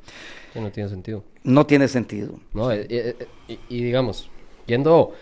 [0.53, 1.23] Que no tiene sentido.
[1.45, 2.41] No tiene sentido.
[2.53, 4.29] No, eh, eh, eh, y, digamos,
[4.67, 5.13] yendo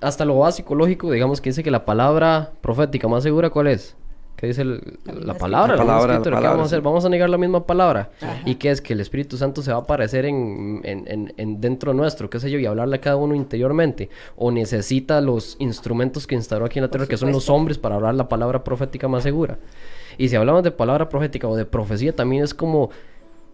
[0.00, 3.96] hasta lo básico, lógico, digamos que dice que la palabra profética más segura, ¿cuál es?
[4.36, 5.76] ¿Qué dice la, palabra?
[5.76, 6.80] La palabra, ¿Qué vamos a hacer?
[6.80, 8.10] Vamos a negar la misma palabra.
[8.44, 8.80] ¿Y qué es?
[8.80, 12.50] Que el Espíritu Santo se va a aparecer en, en, en, dentro nuestro, qué sé
[12.50, 14.10] yo, y hablarle a cada uno interiormente.
[14.36, 17.94] O necesita los instrumentos que instauró aquí en la tierra, que son los hombres, para
[17.94, 19.58] hablar la palabra profética más segura.
[20.18, 22.90] Y si hablamos de palabra profética o de profecía, también es como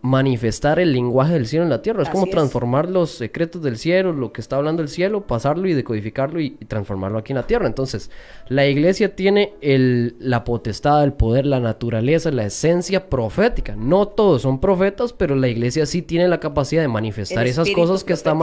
[0.03, 2.03] manifestar el lenguaje del cielo en la tierra.
[2.03, 5.75] Es como transformar los secretos del cielo, lo que está hablando el cielo, pasarlo y
[5.75, 7.67] decodificarlo y, transformarlo aquí en la tierra.
[7.67, 8.11] Entonces,
[8.49, 13.77] la iglesia tiene el, la potestad, el poder, la naturaleza, la esencia profética.
[13.77, 18.03] No todos son profetas, pero la iglesia sí tiene la capacidad de manifestar esas cosas
[18.03, 18.41] que están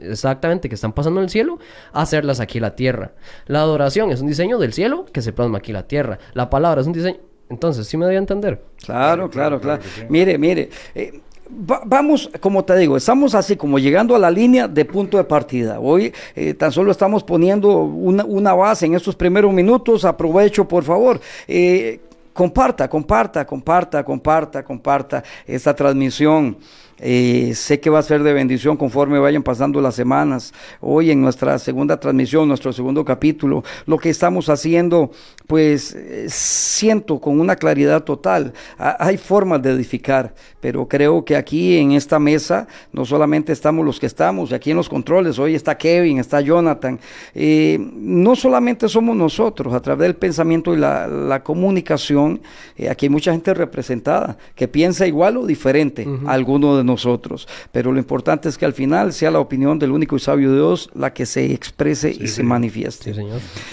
[0.00, 1.58] exactamente, que están pasando en el cielo,
[1.92, 3.12] hacerlas aquí en la tierra.
[3.46, 6.18] La adoración es un diseño del cielo que se plasma aquí en la tierra.
[6.34, 8.62] La palabra es un diseño entonces, ¿sí me doy a entender?
[8.84, 9.82] Claro, claro, claro.
[10.08, 14.84] Mire, mire, eh, vamos, como te digo, estamos así como llegando a la línea de
[14.84, 15.80] punto de partida.
[15.80, 20.04] Hoy eh, tan solo estamos poniendo una, base en estos primeros minutos.
[20.04, 21.20] Aprovecho, por favor.
[21.48, 22.00] Eh,
[22.32, 26.56] comparta, comparta, comparta, comparta, comparta esta transmisión.
[27.02, 30.52] Eh, sé que va a ser de bendición conforme vayan pasando las semanas.
[30.80, 35.10] Hoy en nuestra segunda transmisión, nuestro segundo capítulo, lo que estamos haciendo,
[35.50, 38.52] pues eh, siento con una claridad total.
[38.78, 43.98] hay formas de edificar, pero creo que aquí en esta mesa no solamente estamos los
[43.98, 47.00] que estamos, aquí en los controles, hoy está Kevin, está Jonathan.
[47.34, 52.40] Eh, no solamente somos nosotros, a través del pensamiento y la, comunicación,
[52.88, 57.48] aquí hay mucha gente representada que piensa igual o diferente a alguno de nosotros.
[57.72, 60.90] Pero lo importante es que al final sea la opinión del único y sabio Dios
[60.94, 63.12] la que se exprese y se manifieste.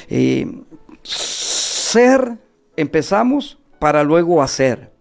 [0.09, 0.47] Eh,
[1.87, 2.37] ser,
[2.75, 4.91] empezamos para luego hacer.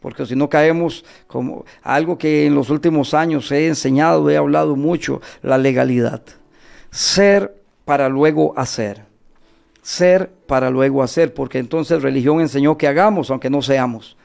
[0.00, 4.76] Porque si no caemos como algo que en los últimos años he enseñado, he hablado
[4.76, 6.22] mucho, la legalidad.
[6.90, 7.54] Ser
[7.84, 9.04] para luego hacer.
[9.82, 14.16] Ser para luego hacer, porque entonces religión enseñó que hagamos, aunque no seamos.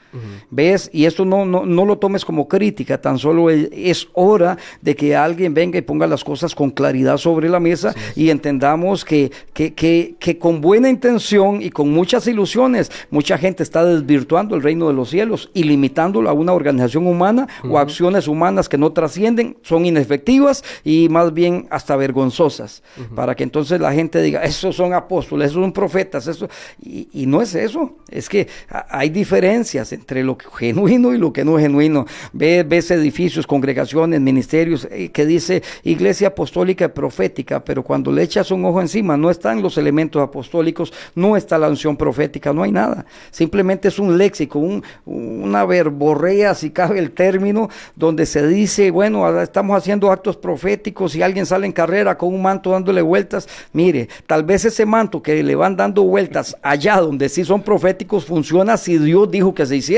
[0.49, 0.89] ¿Ves?
[0.93, 5.15] Y esto no, no, no, lo tomes como crítica, tan solo es, hora de que
[5.15, 9.73] alguien venga y ponga las cosas con claridad sobre la mesa y entendamos que, que,
[9.73, 14.88] que, que, con buena intención y con muchas ilusiones, mucha gente está desvirtuando el reino
[14.88, 19.58] de los cielos y limitándolo a una organización humana o acciones humanas que no trascienden,
[19.63, 22.84] son inefectivas y más bien hasta vergonzosas,
[23.15, 26.47] para que entonces la gente diga, esos son apóstoles, esos son profetas, eso,
[26.82, 28.47] y, y no es eso, es que
[28.89, 32.06] hay diferencias entre lo genuino y lo que no es genuino.
[32.34, 38.52] ves edificios, congregaciones, ministerios eh, que dice Iglesia Apostólica y Profética, pero cuando le echas
[38.52, 42.72] un ojo encima no están los elementos apostólicos, no está la unción profética, no hay
[42.72, 43.06] nada.
[43.32, 44.60] Simplemente es un léxico,
[45.06, 51.22] una verborrea, si cabe el término, donde se dice, bueno, estamos haciendo actos proféticos y
[51.22, 53.48] alguien sale en carrera con un manto dándole vueltas.
[53.72, 58.26] Mire, tal vez ese manto que le van dando vueltas allá donde sí son proféticos
[58.26, 59.92] funciona si Dios dijo que se hiciera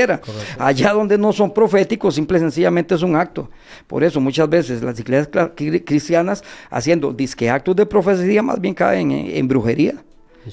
[0.58, 3.50] Allá donde no son proféticos, simple y sencillamente es un acto.
[3.86, 5.28] Por eso muchas veces las iglesias
[5.84, 9.94] cristianas haciendo disque actos de profecía más bien caen en, brujería,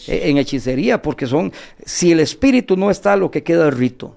[0.07, 1.51] en hechicería, porque son,
[1.85, 4.15] si el espíritu no está, lo que queda es rito.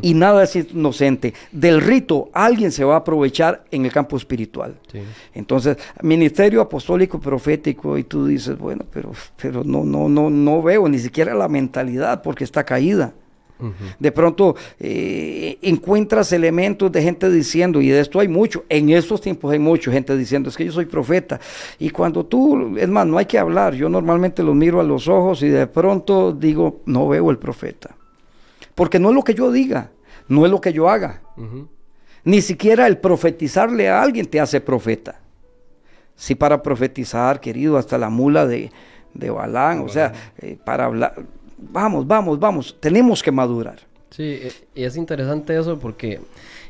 [0.00, 1.34] Y nada es inocente.
[1.50, 4.76] Del rito alguien se va a aprovechar en el campo espiritual.
[5.34, 10.88] Entonces, ministerio apostólico profético y tú dices, bueno, pero pero no no no no veo
[10.88, 13.12] ni siquiera la mentalidad porque está caída.
[13.98, 19.20] De pronto eh, encuentras elementos de gente diciendo, y de esto hay mucho, en estos
[19.20, 21.40] tiempos hay mucho gente diciendo, es que yo soy profeta.
[21.78, 25.08] Y cuando tú, es más, no hay que hablar, yo normalmente lo miro a los
[25.08, 27.96] ojos y de pronto digo, no veo el profeta.
[28.74, 29.90] Porque no es lo que yo diga,
[30.28, 31.22] no es lo que yo haga.
[32.24, 35.20] Ni siquiera el profetizarle a alguien te hace profeta.
[36.14, 38.70] Si para profetizar, querido, hasta la mula de,
[39.14, 41.14] de Balán, o sea, eh, para hablar,
[41.58, 43.78] vamos, vamos, vamos, tenemos que madurar.
[44.10, 44.40] Sí,
[44.74, 46.20] y es interesante eso porque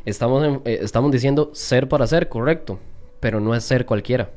[0.04, 2.78] estamos, eh, estamos diciendo ser para ser, correcto,
[3.20, 4.30] pero no es ser cualquiera.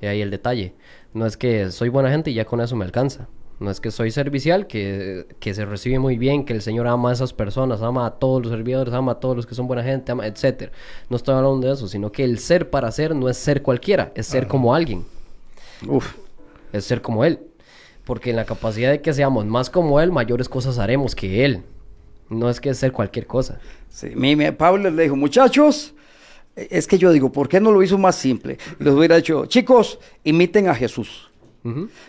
[0.00, 0.74] Y ahí el detalle.
[1.14, 3.28] No es que soy buena gente y ya con eso me alcanza.
[3.60, 7.10] No es que soy servicial, que, que, se recibe muy bien, que el Señor ama
[7.10, 9.84] a esas personas, ama a todos los servidores, ama a todos los que son buena
[9.84, 10.72] gente, ama, etc.
[11.08, 14.10] No estoy hablando de eso, sino que el ser para ser no es ser cualquiera,
[14.16, 15.04] es ser como alguien.
[15.86, 16.16] Uf.
[16.72, 17.38] Es ser como Él.
[18.04, 21.62] Porque en la capacidad de que seamos más como Él, mayores cosas haremos que Él.
[22.28, 23.60] No es que ser cualquier cosa.
[23.88, 25.94] Sí, mi, Pablo le dijo, muchachos,
[26.56, 28.58] es que yo digo, ¿por qué no lo hizo más simple?
[28.78, 31.30] Les hubiera dicho, chicos, imiten a Jesús.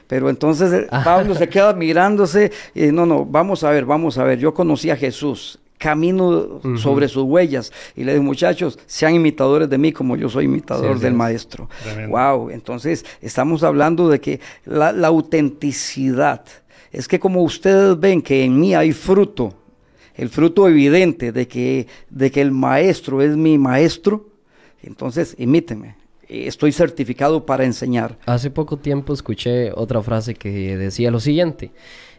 [0.08, 4.24] Pero entonces eh, Pablo se queda mirándose y no, no, vamos a ver, vamos a
[4.24, 9.70] ver, yo conocí a Jesús, camino sobre sus huellas y le digo, muchachos, sean imitadores
[9.70, 11.70] de mí como yo soy imitador del maestro.
[12.08, 16.46] Wow, entonces estamos hablando de que la, la autenticidad,
[16.92, 19.54] es que como ustedes ven que en mí hay fruto,
[20.16, 24.28] el fruto evidente de que, de que el maestro es mi maestro,
[24.84, 25.96] entonces imíteme.
[26.28, 28.18] Estoy certificado para enseñar.
[28.26, 31.72] Hace poco tiempo escuché otra frase que decía lo siguiente.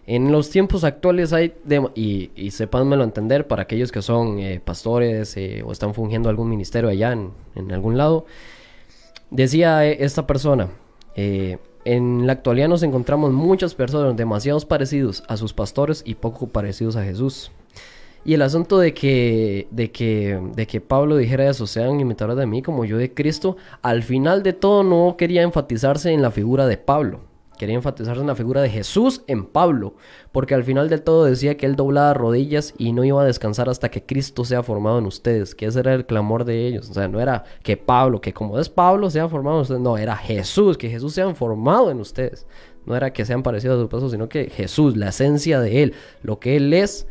[0.07, 1.55] En los tiempos actuales hay,
[1.95, 6.51] y, y sépanmelo entender para aquellos que son eh, pastores eh, o están fungiendo algún
[6.51, 8.27] ministerio allá en, algún lado,
[9.31, 10.69] decía eh, esta persona,
[11.17, 16.97] en la actualidad nos encontramos muchas personas demasiados parecidos a sus pastores y poco parecidos
[16.97, 17.51] a Jesús.
[18.27, 22.47] Y el asunto de que, de que, de que Pablo dijera eso, sean imitadores de
[22.47, 26.67] mí como yo de Cristo, al final de todo no quería enfatizarse en la figura
[26.67, 27.21] de Pablo.
[27.59, 29.95] Quería enfatizarse en la figura de Jesús en Pablo,
[30.33, 33.69] porque al final de todo decía que él doblaba rodillas y no iba a descansar
[33.69, 36.91] hasta que Cristo sea formado en ustedes, que ese era el clamor de ellos.
[36.91, 39.97] O sea, no era que Pablo, que como es Pablo, sea formado en ustedes, no,
[39.97, 42.47] era Jesús, que Jesús sea formado en ustedes.
[42.87, 45.95] No era que sean parecidos a su paso, sino que Jesús, la esencia de Él,
[46.23, 47.07] lo que Él es,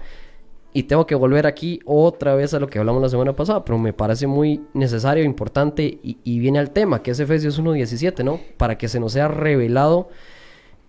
[0.73, 3.77] y tengo que volver aquí otra vez a lo que hablamos la semana pasada, pero
[3.77, 8.39] me parece muy necesario, importante y, viene al tema, que es Efesios 1.17, ¿no?
[8.57, 10.09] Para que se nos sea revelado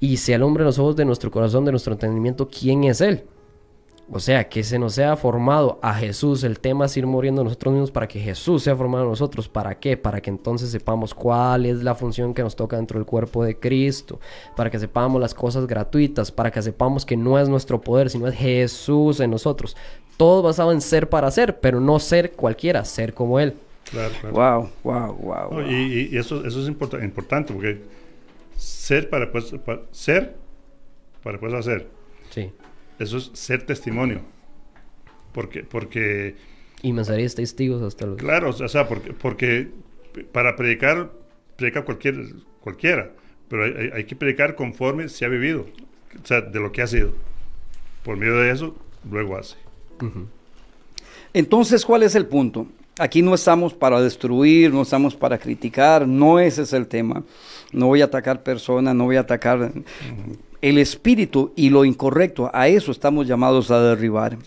[0.01, 3.25] y se alumbre los ojos de nuestro corazón, de nuestro entendimiento, quién es Él.
[4.11, 6.45] O sea, que se nos sea formado a Jesús.
[6.45, 9.49] El tema es ir muriendo nosotros mismos para que Jesús sea formado a nosotros.
[9.49, 9.97] ¿Para qué?
[9.97, 13.59] Para que entonces sepamos cuál es la función que nos toca dentro del cuerpo de
[13.59, 14.21] Cristo.
[14.57, 16.31] Para que sepamos las cosas gratuitas.
[16.31, 19.77] Para que sepamos que no es nuestro poder, sino es Jesús en nosotros.
[20.19, 23.55] Todo basado en ser para ser, pero no ser cualquiera, ser como Él.
[23.91, 25.61] Claro, Wow, wow, wow.
[25.63, 27.83] y, eso, eso es importante porque
[28.57, 30.45] ser para, pues, para ser
[31.25, 31.89] para pues hacer.
[32.31, 32.53] Sí.
[32.99, 34.21] Eso es ser testimonio.
[35.33, 36.37] Porque, porque...
[36.83, 38.17] Y me serías testigos hasta los...
[38.19, 39.69] Claro, o sea, porque, porque
[40.33, 41.11] para predicar,
[41.57, 43.11] predica cualquier, cualquiera,
[43.49, 45.67] pero hay, que predicar conforme se ha vivido,
[46.23, 47.13] o sea, de lo que ha sido.
[48.03, 48.77] Por medio de eso,
[49.11, 49.57] luego hace.
[51.33, 52.67] Entonces, ¿cuál es el punto?
[52.99, 57.25] Aquí no estamos para destruir, no estamos para criticar, no ese es el tema.
[57.73, 59.73] No voy a atacar personas, no voy a atacar
[60.65, 64.39] el espíritu y lo incorrecto, a eso estamos llamados a derribar.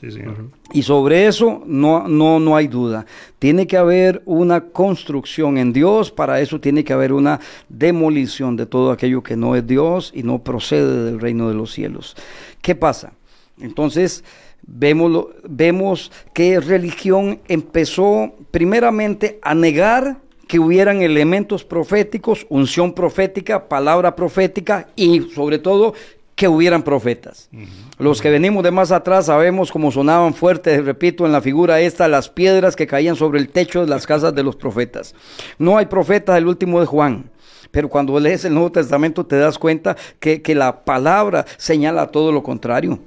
[0.74, 3.06] Y sobre eso no, no, no hay duda.
[3.38, 8.66] Tiene que haber una construcción en Dios, para eso tiene que haber una demolición de
[8.66, 12.16] todo aquello que no es Dios y no procede del reino de los cielos.
[12.64, 13.14] ¿Qué pasa?
[13.62, 14.24] Entonces,
[14.66, 20.18] vemos, vemos que religión empezó primeramente a negar
[20.48, 25.94] que hubieran elementos proféticos, unción profética, palabra profética y sobre todo
[26.36, 27.50] que hubieran profetas.
[27.98, 32.08] Los que venimos de más atrás sabemos cómo sonaban fuertes, repito, en la figura esta,
[32.08, 35.16] las piedras que caían sobre el techo de las casas de los profetas.
[35.58, 37.32] No hay profeta el último de Juan.
[37.72, 42.32] Pero cuando lees el Nuevo Testamento te das cuenta que, que la palabra señala todo
[42.32, 43.00] lo contrario.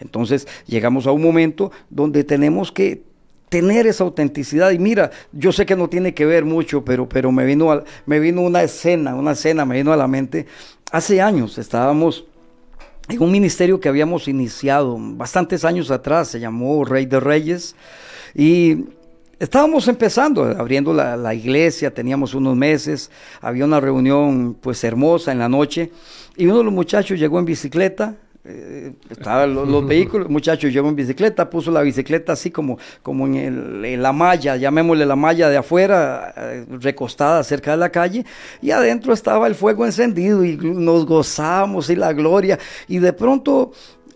[0.00, 3.02] Entonces llegamos a un momento donde tenemos que
[3.48, 4.70] tener esa autenticidad.
[4.70, 8.20] Y mira, yo sé que no tiene que ver mucho, pero, pero me, vino me
[8.20, 10.46] vino una escena, una escena me vino a la mente.
[10.90, 12.24] Hace años estábamos
[13.08, 17.74] en un ministerio que habíamos iniciado bastantes años atrás, se llamó Rey de Reyes,
[18.34, 18.84] y
[19.38, 25.38] estábamos empezando, abriendo la, la iglesia, teníamos unos meses, había una reunión pues hermosa en
[25.38, 25.90] la noche,
[26.36, 30.96] y uno de los muchachos llegó en bicicleta, eh, estaban los, vehículos, muchachos llegó en
[30.96, 36.32] bicicleta, puso la bicicleta así como, como en, la malla, llamémosle la malla de afuera,
[36.36, 38.24] eh, recostada cerca de la calle,
[38.62, 43.72] y adentro estaba el fuego encendido y nos gozamos y la gloria, y de pronto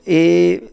[0.07, 0.73] eh,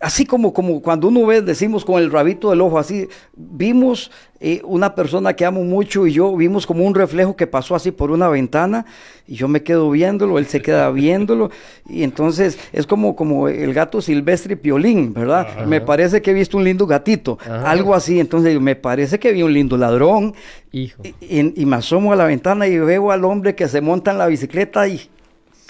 [0.00, 4.10] así como, como cuando uno ve, decimos con el rabito del ojo, así, vimos
[4.40, 7.90] eh, una persona que amo mucho y yo vimos como un reflejo que pasó así
[7.90, 8.86] por una ventana
[9.28, 11.50] y yo me quedo viéndolo, él se queda viéndolo
[11.86, 15.66] y entonces es como, como el gato silvestre piolín, ¿verdad?
[15.66, 19.42] Me parece que he visto un lindo gatito, algo así, entonces me parece que vi
[19.42, 20.34] un lindo ladrón
[20.72, 21.02] Hijo.
[21.20, 24.18] Y, y me asomo a la ventana y veo al hombre que se monta en
[24.18, 25.10] la bicicleta y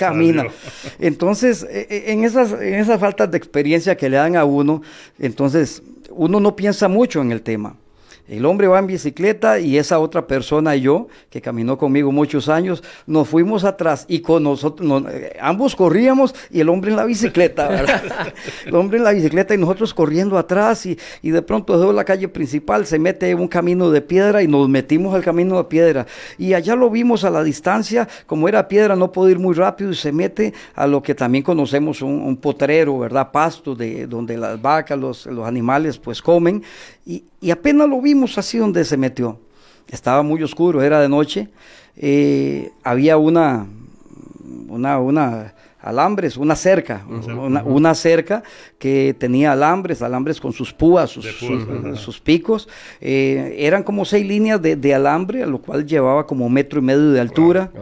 [0.00, 0.46] camina.
[0.98, 4.82] Entonces, e, e, en esas, en esas faltas de experiencia que le dan a uno,
[5.18, 7.76] entonces uno no piensa mucho en el tema.
[8.30, 12.48] El hombre va en bicicleta y esa otra persona y yo, que caminó conmigo muchos
[12.48, 17.04] años, nos fuimos atrás y con nosotros, eh, ambos corríamos y el hombre en la
[17.06, 18.32] bicicleta, ¿verdad?
[18.66, 22.04] el hombre en la bicicleta y nosotros corriendo atrás y, y de pronto desde la
[22.04, 25.64] calle principal, se mete en un camino de piedra y nos metimos al camino de
[25.64, 26.06] piedra.
[26.38, 29.90] Y allá lo vimos a la distancia, como era piedra no puede ir muy rápido
[29.90, 33.32] y se mete a lo que también conocemos un, un potrero, ¿verdad?
[33.32, 36.62] Pasto de donde las vacas, los, los animales pues comen
[37.10, 39.38] y, y apenas lo vimos así donde se metió.
[39.90, 41.48] Estaba muy oscuro, era de noche.
[41.96, 43.66] Eh, había una,
[44.68, 47.04] una, una alambres, una cerca,
[47.64, 48.44] una, cerca
[48.78, 52.68] que tenía alambres, alambres con sus púas, sus, picos.
[53.00, 57.10] Eh, eran como seis líneas de, alambre, a lo cual llevaba como metro y medio
[57.10, 57.72] de altura.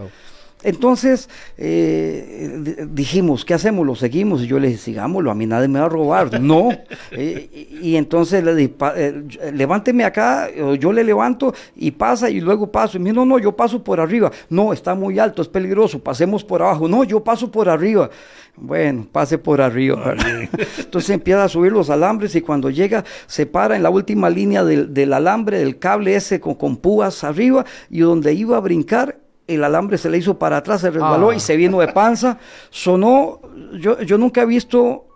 [0.64, 3.86] Entonces eh, dijimos, ¿qué hacemos?
[3.86, 4.42] ¿Lo seguimos?
[4.42, 6.40] Y yo le dije, sigámoslo, a mí nadie me va a robar.
[6.40, 6.70] no.
[7.11, 10.48] Eh, y, entonces le dije, eh, levánteme acá,
[10.78, 12.96] yo le levanto y pasa y luego paso.
[12.96, 14.30] Y me dijo, no, no, yo paso por arriba.
[14.48, 16.86] No, está muy alto, es peligroso, pasemos por abajo.
[16.86, 18.11] No, yo paso por arriba.
[18.56, 20.14] Bueno, pase por arriba.
[20.78, 24.64] Entonces empieza a subir los alambres y cuando llega se para en la última línea
[24.64, 29.64] del, alambre, del cable ese con, con púas arriba y donde iba a brincar el
[29.64, 31.40] alambre se le hizo para atrás, se resbaló y ah.
[31.40, 32.38] se vino de panza.
[32.70, 33.40] Sonó,
[33.80, 35.07] yo, yo nunca he visto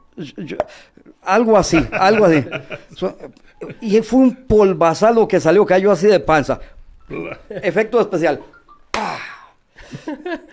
[1.22, 2.45] algo así, algo así.
[3.80, 6.61] y fue un polvazal que salió, cayó así de panza.
[7.49, 8.41] Efecto especial.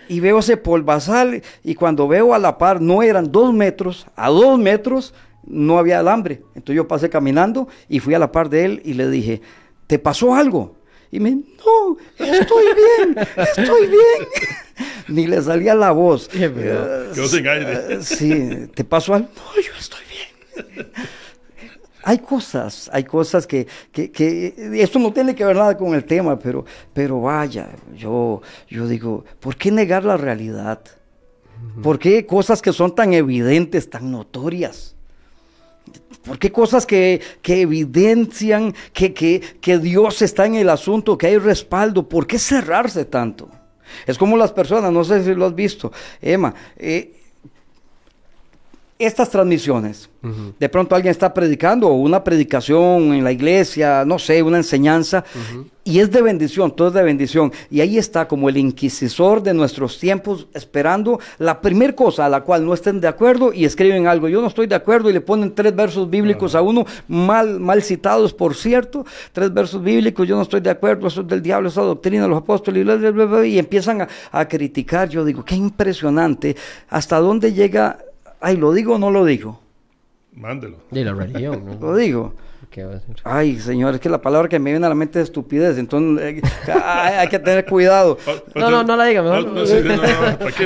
[0.08, 4.28] Y veo ese polvazal y cuando veo a la par, no eran dos metros, a
[4.28, 5.14] dos metros
[5.44, 6.42] no había alambre.
[6.54, 9.40] Entonces yo pasé caminando y fui a la par de él y le dije,
[9.86, 10.76] ¿te pasó algo?
[11.12, 14.28] Y me, no, estoy bien, estoy bien.
[15.08, 16.30] Ni le salía la voz.
[16.30, 18.02] Yo sin aire.
[18.02, 19.28] Sí, ¿te pasó algo?
[19.34, 20.90] No, yo estoy bien.
[22.02, 26.02] Hay cosas, hay cosas que, que, que, esto no tiene que ver nada con el
[26.04, 30.80] tema, pero, pero vaya, yo, yo digo, ¿por qué negar la realidad?
[31.82, 34.96] ¿Por qué cosas que son tan evidentes, tan notorias?
[36.22, 42.08] ¿Por qué cosas que, evidencian que, que, Dios está en el asunto, que hay respaldo?
[42.08, 43.48] ¿Por qué cerrarse tanto?
[44.06, 47.19] Es como las personas, no sé si lo has visto, Emma, eh,
[49.00, 50.10] estas transmisiones.
[50.58, 55.24] De pronto alguien está predicando o una predicación en la iglesia, no sé, una enseñanza,
[55.82, 57.50] y es de bendición, todo es de bendición.
[57.70, 62.42] Y ahí está como el inquisidor de nuestros tiempos esperando la primera cosa a la
[62.42, 64.28] cual no estén de acuerdo y escriben algo.
[64.28, 67.82] Yo no estoy de acuerdo y le ponen tres versos bíblicos a uno, mal, mal
[67.82, 71.70] citados, por cierto, tres versos bíblicos, yo no estoy de acuerdo, eso es del diablo,
[71.70, 72.86] esa doctrina de los apóstoles,
[73.46, 75.08] y, empiezan a, a criticar.
[75.08, 76.56] Yo digo, qué impresionante,
[76.90, 77.98] hasta dónde llega
[78.40, 79.60] Ay, ¿lo digo o no lo digo?
[80.32, 80.78] Mándelo.
[80.90, 81.64] De la religión.
[81.66, 81.74] ¿no?
[81.80, 82.34] Lo digo.
[82.70, 83.16] ¿Qué va a decir?
[83.24, 86.24] Ay, señor, es que la palabra que me viene a la mente es estupidez, entonces
[86.24, 86.40] eh,
[86.72, 88.16] hay, que tener cuidado.
[88.54, 89.52] no, no, no la diga, mejor.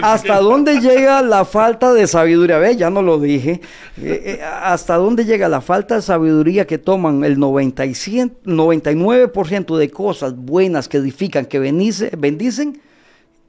[0.03, 2.59] ¿Hasta dónde llega la falta de sabiduría?
[2.59, 3.63] Ve, ya no lo dije.
[4.03, 10.37] Eh, eh, ¿Hasta dónde llega la falta de sabiduría que toman el 99% de cosas
[10.37, 12.83] buenas que edifican, que bendicen?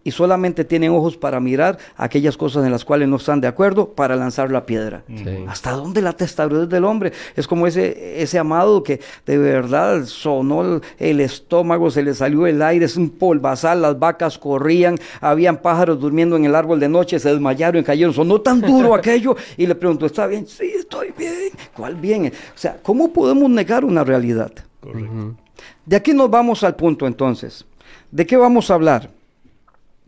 [0.06, 3.89] Y solamente tienen ojos para mirar aquellas cosas en las cuales no están de acuerdo
[3.89, 5.03] para lanzar la piedra.
[5.47, 7.12] ¿Hasta dónde la testarudez del hombre?
[7.36, 12.62] Es como ese, ese amado que de verdad sonó el, estómago, se le salió el
[12.62, 17.18] aire, es un polvazal, las vacas corrían, habían pájaros durmiendo en el árbol de noche,
[17.18, 20.45] se desmayaron y cayeron, sonó tan duro aquello y le preguntó, ¿está bien?
[20.45, 21.49] Sí, estoy bien.
[21.76, 22.28] ¿Cuál bien?
[22.28, 24.51] O sea, ¿cómo podemos negar una realidad?
[24.80, 25.36] Correcto.
[25.84, 27.66] De aquí nos vamos al punto entonces.
[28.12, 29.10] ¿De qué vamos a hablar?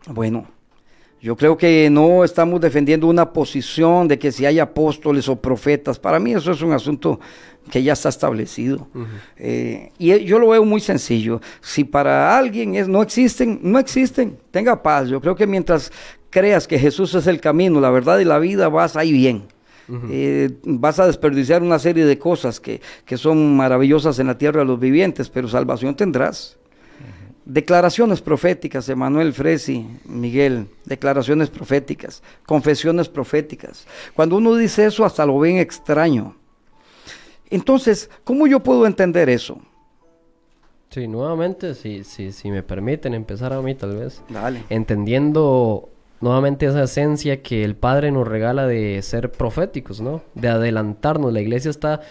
[0.09, 0.47] Bueno,
[1.19, 5.97] yo creo que no estamos defendiendo una posición de que si hay apóstoles o profetas.
[5.97, 7.19] Para mí eso es un asunto
[7.71, 8.87] que ya está establecido.
[9.37, 11.41] Eh, y yo lo veo muy sencillo.
[11.59, 14.37] Si para alguien es, no existen, no existen.
[14.51, 15.09] Tenga paz.
[15.09, 15.91] Yo creo que mientras
[16.29, 19.47] creas que Jesús es el camino, la verdad y la vida, vas ahí bien.
[20.09, 24.59] Eh, vas a desperdiciar una serie de cosas que, que son maravillosas en la tierra
[24.59, 26.56] de los vivientes, pero salvación tendrás.
[27.49, 33.87] Declaraciones proféticas, Emanuel Fresi, Miguel, declaraciones proféticas, confesiones proféticas.
[34.13, 36.35] Cuando uno dice eso hasta lo ven extraño.
[37.49, 39.61] Entonces, ¿cómo yo puedo entender eso?
[40.89, 44.21] Sí, nuevamente, si, si, si me permiten empezar a mí tal vez.
[44.27, 44.63] Dale.
[44.69, 45.87] Entendiendo
[46.19, 50.21] nuevamente esa esencia que el Padre nos regala de ser proféticos, ¿no?
[50.35, 51.31] De adelantarnos.
[51.31, 52.01] La iglesia está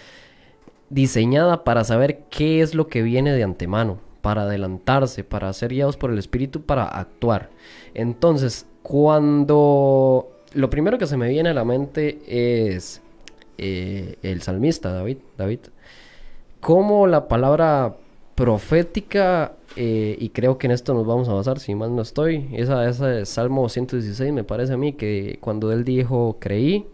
[0.88, 5.96] diseñada para saber qué es lo que viene de antemano, para adelantarse, para ser guiados
[5.96, 7.48] por el Espíritu, para actuar.
[7.94, 13.02] Entonces, cuando lo primero que se me viene a la mente es
[13.56, 15.60] eh, el salmista David, David,
[16.58, 17.94] cómo la palabra
[18.34, 22.48] profética, eh, y creo que en esto nos vamos a basar, si más no estoy,
[22.54, 26.84] esa, esa Salmo 116 me parece a mí que cuando él dijo, creí,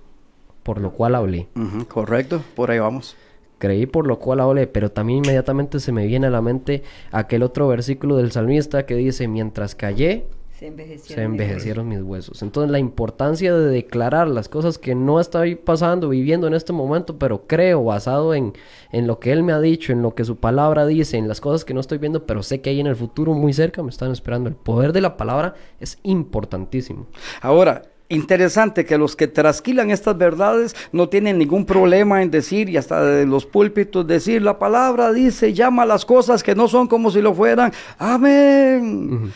[0.62, 1.48] por lo cual hablé.
[1.88, 3.16] correcto, por ahí vamos.
[3.62, 6.82] Creí por lo cual hablé, pero también inmediatamente se me viene a la mente
[7.12, 12.42] aquel otro versículo del salmista que dice, mientras callé, se envejecieron, mis, huesos.
[12.42, 17.20] Entonces la importancia de declarar las cosas que no estoy pasando, viviendo en este momento,
[17.20, 18.52] pero creo basado en,
[18.90, 21.40] en lo que Él me ha dicho, en lo que su palabra dice, en las
[21.40, 23.90] cosas que no estoy viendo, pero sé que ahí en el futuro muy cerca me
[23.90, 24.48] están esperando.
[24.48, 27.06] El poder de la palabra es importantísimo.
[27.40, 32.76] Ahora, Interesante que los que trasquilan estas verdades no tienen ningún problema en decir y
[32.76, 37.10] hasta de los púlpitos decir la palabra dice, llama las cosas que no son como
[37.10, 37.72] si lo fueran.
[37.96, 39.32] Amén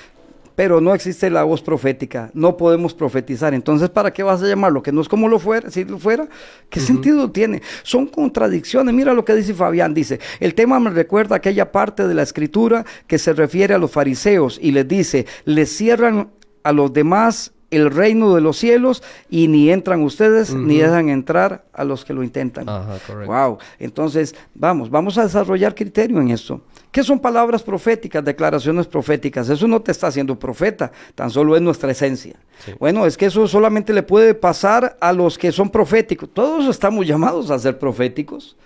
[0.57, 3.53] pero no existe la voz profética, no podemos profetizar.
[3.53, 4.83] Entonces, ¿para qué vas a llamarlo?
[4.83, 6.27] Que no es como lo fuera, si lo fuera,
[6.70, 7.61] ¿qué sentido tiene?
[7.83, 8.95] Son contradicciones.
[8.95, 12.87] Mira lo que dice Fabián, dice, el tema me recuerda aquella parte de la escritura
[13.07, 16.31] que se refiere a los fariseos y les dice, les cierran
[16.62, 21.64] a los demás el reino de los cielos y ni entran ustedes ni dejan entrar
[21.72, 22.68] a los que lo intentan.
[22.68, 23.59] Ajá, wow.
[23.79, 26.61] Entonces, vamos, vamos a desarrollar criterio en esto.
[26.91, 29.49] ¿Qué son palabras proféticas, declaraciones proféticas?
[29.51, 32.37] Eso no te está haciendo profeta, tan solo es nuestra esencia.
[32.79, 36.31] Bueno, es que eso solamente le puede pasar a los que son proféticos.
[36.33, 38.57] Todos estamos llamados a ser proféticos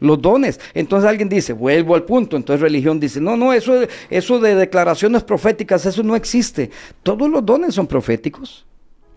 [0.00, 0.60] los dones.
[0.74, 2.36] Entonces alguien dice, vuelvo al punto.
[2.36, 6.70] Entonces religión dice, no, no, eso, eso de declaraciones proféticas, eso no existe.
[7.02, 8.66] Todos los dones son proféticos.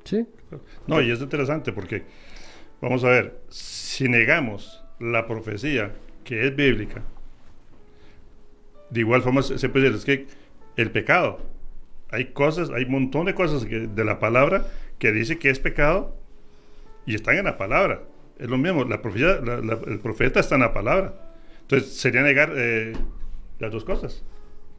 [0.03, 0.25] Sí.
[0.87, 2.03] No, y es interesante porque,
[2.81, 7.03] vamos a ver, si negamos la profecía que es bíblica,
[8.89, 10.27] de igual forma se puede decir, es que
[10.81, 11.39] el pecado,
[12.09, 14.65] hay cosas, hay un montón de cosas de la palabra
[14.99, 16.15] que dice que es pecado
[17.05, 18.03] y están en la palabra.
[18.41, 19.39] Es lo mismo, la profecía,
[19.87, 21.13] el profeta está en la palabra.
[21.61, 22.93] Entonces, sería negar eh,
[23.59, 24.23] las dos cosas.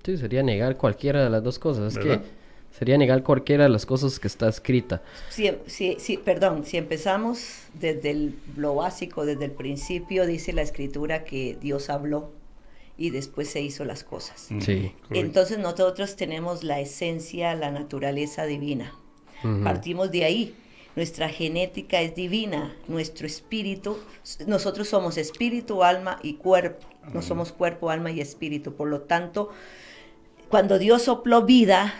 [0.04, 1.96] Sí, sería negar cualquiera de las dos cosas.
[1.96, 2.18] Es que
[2.76, 5.00] sería negar cualquiera de las cosas que está escrita.
[5.30, 11.22] Sí, sí, sí, perdón, si empezamos desde lo básico, desde el principio, dice la escritura
[11.22, 12.32] que Dios habló
[12.98, 14.48] y después se hizo las cosas.
[14.58, 14.92] Sí.
[15.10, 18.92] Entonces nosotros tenemos la esencia, la naturaleza divina.
[19.62, 20.54] Partimos de ahí
[20.96, 23.98] nuestra genética es divina, nuestro espíritu,
[24.46, 29.50] nosotros somos espíritu, alma y cuerpo, no somos cuerpo, alma y espíritu, por lo tanto,
[30.50, 31.94] cuando Dios sopló vida,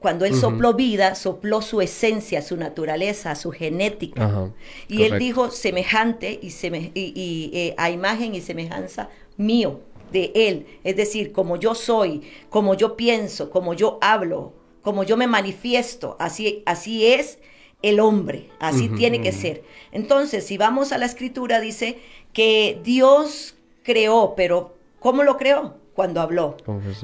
[0.00, 4.50] cuando Él sopló vida, sopló su esencia, su naturaleza, su genética.
[4.88, 10.66] y Él dijo semejante y, eh, a imagen y semejanza mío, de Él.
[10.82, 16.16] Es decir, como yo soy, como yo pienso, como yo hablo, como yo me manifiesto,
[16.18, 17.38] así, así es
[17.82, 19.64] el hombre, así tiene que ser.
[19.90, 21.98] Entonces, si vamos a la escritura, dice
[22.32, 25.76] que Dios creó, pero ¿cómo lo creó?
[25.94, 26.56] Cuando habló.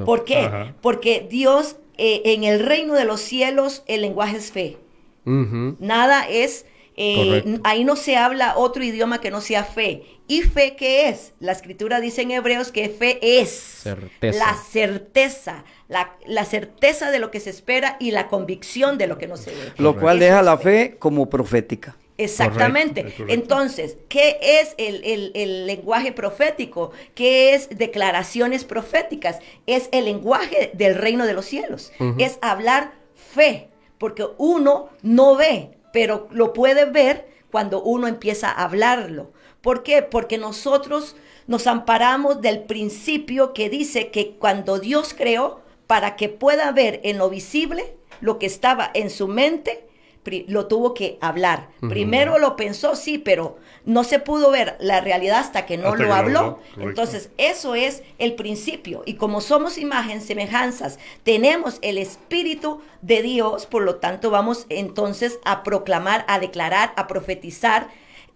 [0.05, 0.73] ¿Por qué?
[0.81, 4.79] Porque Dios, eh, en el reino de los cielos, el lenguaje es fe.
[5.25, 6.65] Nada es
[7.01, 10.03] eh, ahí no se habla otro idioma que no sea fe.
[10.27, 11.33] ¿Y fe qué es?
[11.39, 13.85] La escritura dice en Hebreos que fe es
[14.21, 19.27] la certeza, la, certeza de lo que se espera y la convicción de lo que
[19.27, 19.73] no se ve.
[19.79, 21.97] Lo cual deja la fe como profética.
[22.19, 23.15] Exactamente.
[23.29, 26.91] Entonces, ¿qué es el, lenguaje profético?
[27.15, 29.39] ¿Qué es declaraciones proféticas?
[29.67, 31.93] Es el lenguaje del reino de los cielos.
[32.19, 33.69] Es hablar fe,
[33.99, 39.31] porque uno no ve, pero lo puede ver cuando uno empieza a hablarlo.
[39.63, 40.03] ¿Por qué?
[40.03, 41.17] Porque nosotros
[41.47, 47.19] nos amparamos del principio que dice que cuando Dios creó, para que pueda ver en
[47.19, 49.89] lo visible lo que estaba en su mente,
[50.47, 51.69] lo tuvo que hablar.
[51.89, 56.13] Primero lo pensó, sí, pero no se pudo ver la realidad hasta que no lo
[56.13, 56.59] habló.
[56.79, 59.03] Entonces, eso es el principio.
[59.07, 65.39] Y como somos imágenes, semejanzas, tenemos el Espíritu de Dios, por lo tanto, vamos entonces
[65.45, 67.89] a proclamar, a declarar, a profetizar.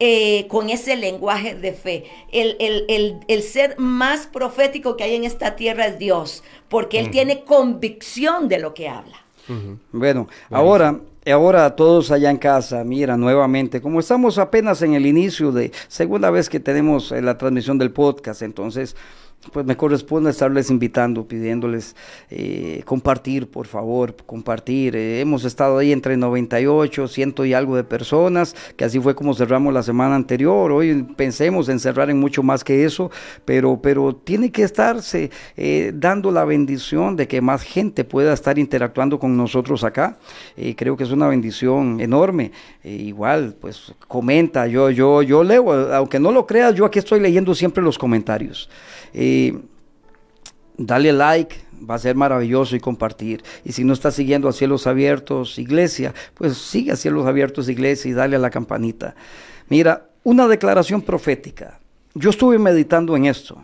[0.05, 2.05] Eh, con ese lenguaje de fe.
[2.32, 2.57] El,
[3.28, 8.48] el, ser más profético que hay en esta tierra es Dios, porque Él tiene convicción
[8.48, 9.24] de lo que habla.
[9.92, 10.98] Bueno, ahora
[11.30, 15.70] ahora a todos allá en casa, mira, nuevamente, como estamos apenas en el inicio de
[15.86, 18.96] segunda vez que tenemos eh, la transmisión del podcast, entonces
[19.51, 21.97] pues me corresponde estarles invitando, pidiéndoles
[22.30, 24.95] eh, compartir, por favor, compartir.
[24.95, 29.34] Eh, hemos estado ahí entre 98, ciento y algo de personas, que así fue como
[29.34, 30.70] cerramos la semana anterior.
[30.70, 33.11] Hoy pensemos en cerrar en mucho más que eso,
[33.45, 38.59] pero, pero tiene que estarse eh, dando la bendición de que más gente pueda estar
[38.59, 40.18] interactuando con nosotros acá.
[40.76, 42.53] creo que es una bendición enorme.
[42.84, 47.55] igual, pues comenta, yo, yo, yo leo, aunque no lo creas, yo aquí estoy leyendo
[47.55, 48.68] siempre los comentarios.
[50.76, 51.57] Dale like,
[51.89, 53.43] va a ser maravilloso y compartir.
[53.64, 58.11] Y si no estás siguiendo a Cielos Abiertos Iglesia, pues sigue a Cielos Abiertos Iglesia
[58.11, 59.14] y dale a la campanita.
[59.68, 61.80] Mira, una declaración profética.
[62.14, 63.62] Yo estuve meditando en esto.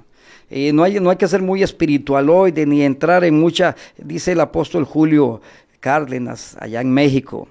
[0.51, 4.33] Eh, no, hay, no hay que ser muy espiritual hoy ni entrar en mucha, dice
[4.33, 5.43] el apóstol Julio
[5.79, 7.49] Cárdenas, allá en México,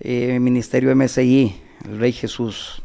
[0.00, 2.82] eh, Ministerio MSI, el Rey Jesús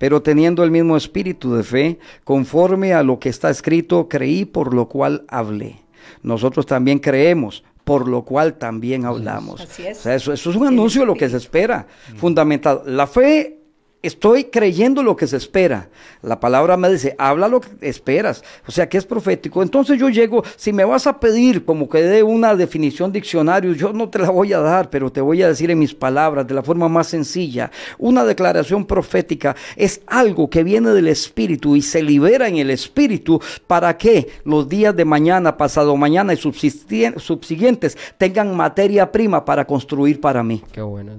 [0.00, 4.72] pero teniendo el mismo espíritu de fe, conforme a lo que está escrito, creí por
[4.72, 5.82] lo cual hablé.
[6.22, 9.60] Nosotros también creemos, por lo cual también hablamos.
[9.60, 10.06] Así es.
[10.06, 11.86] eso, eso, es un anuncio de lo que se espera,
[12.16, 12.80] fundamental.
[12.86, 13.59] La fe
[14.02, 15.90] Estoy creyendo lo que se espera.
[16.22, 18.42] La palabra me dice, habla lo que esperas.
[18.66, 19.62] O sea, que es profético.
[19.62, 23.92] Entonces yo llego, si me vas a pedir como que dé una definición diccionario, yo
[23.92, 26.54] no te la voy a dar, pero te voy a decir en mis palabras, de
[26.54, 27.70] la forma más sencilla.
[27.98, 33.38] Una declaración profética es algo que viene del Espíritu y se libera en el Espíritu
[33.66, 40.20] para que los días de mañana, pasado mañana y subsiguientes tengan materia prima para construir
[40.22, 40.62] para mí.
[40.72, 41.18] Qué bueno.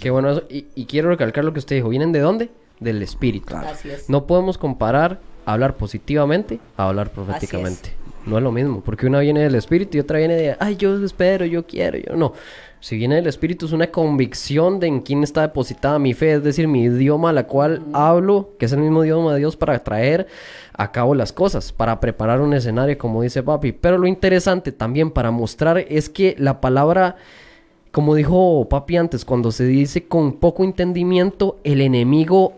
[0.00, 1.88] Qué bueno Y, quiero recalcar lo que usted dijo.
[1.88, 2.50] ¿Vienen de dónde?
[2.80, 3.54] Del espíritu.
[4.08, 7.94] No podemos comparar hablar positivamente a hablar proféticamente.
[8.26, 11.02] No es lo mismo, porque una viene del espíritu y otra viene de, ay, yo
[11.04, 12.32] espero, yo quiero, yo no.
[12.80, 16.42] Si viene del espíritu es una convicción de en quién está depositada mi fe, es
[16.42, 20.26] decir, mi idioma, la cual hablo, que es el mismo idioma de Dios para traer
[20.72, 23.70] a cabo las cosas, para preparar un escenario, como dice papi.
[23.70, 27.16] Pero lo interesante también para mostrar es que la palabra
[27.96, 32.52] como dijo papi antes, cuando se dice con poco entendimiento, el enemigo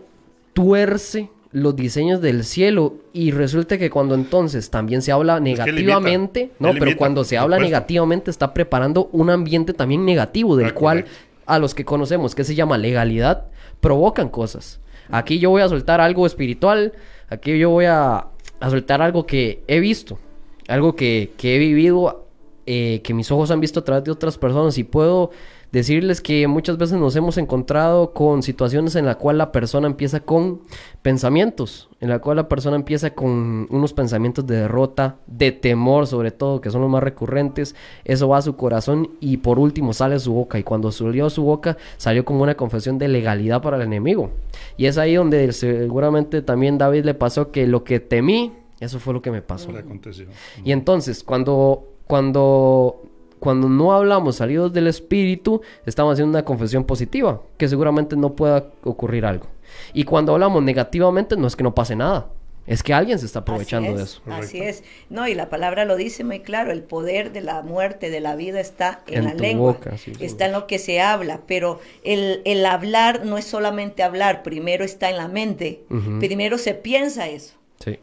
[0.51, 6.73] tuerce los diseños del cielo y resulta que cuando entonces también se habla negativamente, no,
[6.73, 11.05] pero cuando se habla negativamente está preparando un ambiente también negativo del ah, cual
[11.45, 13.45] a los que conocemos que se llama legalidad
[13.79, 14.81] provocan cosas.
[15.09, 16.91] Aquí yo voy a soltar algo espiritual,
[17.29, 18.25] aquí yo voy a,
[18.59, 20.19] soltar algo que he visto,
[20.67, 22.25] algo que, que he vivido
[22.71, 25.31] eh, que mis ojos han visto a través de otras personas y puedo
[25.71, 30.19] decirles que muchas veces nos hemos encontrado con situaciones en la cual la persona empieza
[30.19, 30.61] con
[31.01, 36.29] pensamientos, en la cual la persona empieza con unos pensamientos de derrota, de temor sobre
[36.29, 37.73] todo, que son los más recurrentes,
[38.05, 41.25] eso va a su corazón y por último sale a su boca y cuando salió
[41.25, 44.29] a su boca salió como una confesión de legalidad para el enemigo.
[44.77, 49.15] Y es ahí donde seguramente también David le pasó que lo que temí, eso fue
[49.15, 49.71] lo que me pasó.
[50.63, 53.03] Y entonces, cuando cuando,
[53.39, 58.65] cuando no hablamos salidos del espíritu, estamos haciendo una confesión positiva, que seguramente no pueda
[58.83, 59.45] ocurrir algo.
[59.93, 62.29] Y cuando hablamos negativamente, no es que no pase nada.
[62.65, 64.23] Es que alguien se está aprovechando de eso.
[64.25, 64.83] Así es.
[65.11, 68.35] No, y la palabra lo dice muy claro, el poder de la muerte, de la
[68.35, 69.77] vida está en, la lengua,
[70.19, 74.83] está en lo que se habla, pero el, el, hablar no es solamente hablar, primero
[74.83, 75.83] está en la mente,
[76.19, 77.53] primero se piensa eso,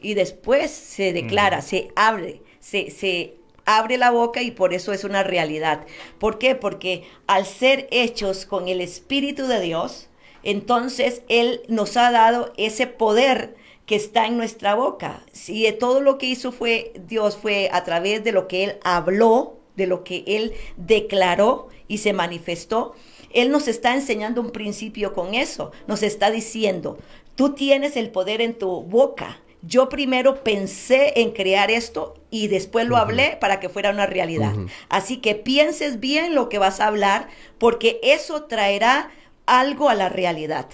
[0.00, 3.34] y después se declara, se abre, se, se
[3.66, 5.84] abre la boca y por eso es una realidad.
[6.18, 6.54] ¿Por qué?
[6.54, 10.08] Porque al ser hechos con el Espíritu de Dios,
[10.42, 15.22] entonces Él nos ha dado ese poder que está en nuestra boca.
[15.32, 19.58] Si todo lo que hizo fue Dios fue a través de lo que Él habló,
[19.76, 22.94] de lo que Él declaró y se manifestó,
[23.32, 25.72] Él nos está enseñando un principio con eso.
[25.88, 26.98] Nos está diciendo,
[27.34, 32.86] tú tienes el poder en tu boca yo primero pensé en crear esto y después
[32.86, 34.54] lo hablé para que fuera una realidad.
[34.88, 39.10] Así que pienses bien lo que vas a hablar porque eso traerá
[39.46, 40.68] algo a la realidad.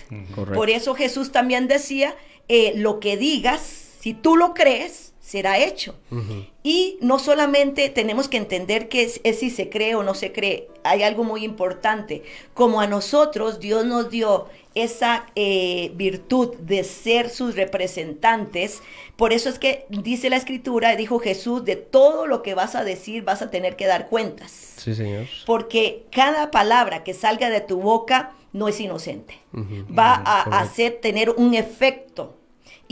[0.54, 2.14] Por eso Jesús también decía,
[2.48, 3.60] eh, lo que digas,
[4.00, 5.94] si tú lo crees, será hecho.
[6.64, 10.68] Y no solamente tenemos que entender que es, si se cree o no se cree,
[10.82, 12.24] hay algo muy importante.
[12.54, 18.82] Como a nosotros Dios nos dio esa eh, virtud de ser sus representantes,
[19.16, 22.82] por eso es que dice la escritura, dijo Jesús, de todo lo que vas a
[22.82, 24.74] decir vas a tener que dar cuentas.
[24.76, 25.28] Sí, Señor.
[25.46, 29.38] Porque cada palabra que salga de tu boca no es inocente.
[29.96, 32.34] Va a hacer tener un efecto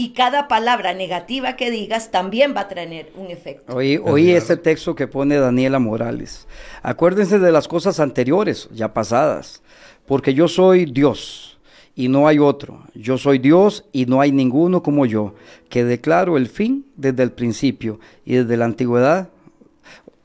[0.01, 3.77] y cada palabra negativa que digas también va a tener un efecto.
[3.77, 6.49] Oí, oí este texto que pone Daniela Morales.
[6.83, 9.63] Acuérdense de las cosas anteriores, ya pasadas.
[10.07, 11.61] porque yo soy Dios
[11.95, 12.83] y no hay otro.
[12.95, 15.35] Yo soy Dios y no hay ninguno como yo,
[15.69, 19.29] que declaro el fin desde el principio y desde la antigüedad.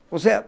[0.09, 0.47] O sea,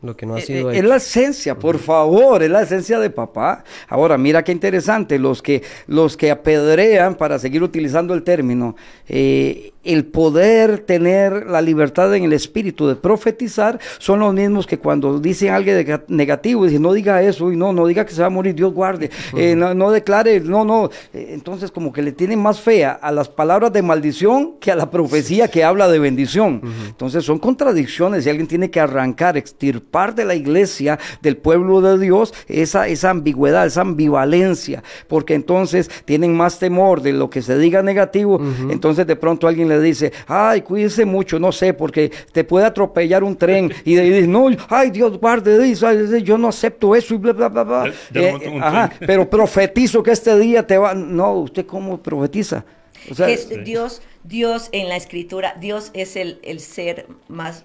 [0.00, 3.00] lo que no ha eh, sido eh, es la esencia, por favor, es la esencia
[3.00, 3.64] de papá.
[3.88, 8.76] Ahora, mira qué interesante, los que, los que apedrean, para seguir utilizando el término,
[9.08, 14.78] eh, el poder tener la libertad en el espíritu de profetizar son los mismos que
[14.78, 15.72] cuando dicen algo
[16.08, 18.72] negativo, dicen, no diga eso, y no, no diga que se va a morir, Dios
[18.72, 20.90] guarde, eh, no, declare, no, no.
[21.12, 24.76] Eh, entonces como que le tienen más fea a las palabras de maldición que a
[24.76, 26.60] la profecía que habla de bendición.
[26.86, 31.98] Entonces son contradicciones y alguien tiene que arrancar, extirpar de la iglesia, del pueblo de
[31.98, 37.58] Dios, esa, esa ambigüedad, esa ambivalencia, porque entonces tienen más temor de lo que se
[37.58, 42.44] diga negativo, entonces de pronto alguien le dice, ay, cuídese mucho, no sé, porque te
[42.44, 43.72] puede atropellar un tren.
[43.88, 45.74] Y dice, no, ay, Dios guarde,
[46.22, 47.92] yo no acepto eso y bla, bla, bla, bla.
[48.14, 50.94] Eh, ajá, pero profetizo que este día te va.
[50.94, 52.64] No, ¿usted cómo profetiza?
[53.10, 53.28] O sea,
[53.64, 57.64] Dios, Dios en la escritura, Dios es el, el ser más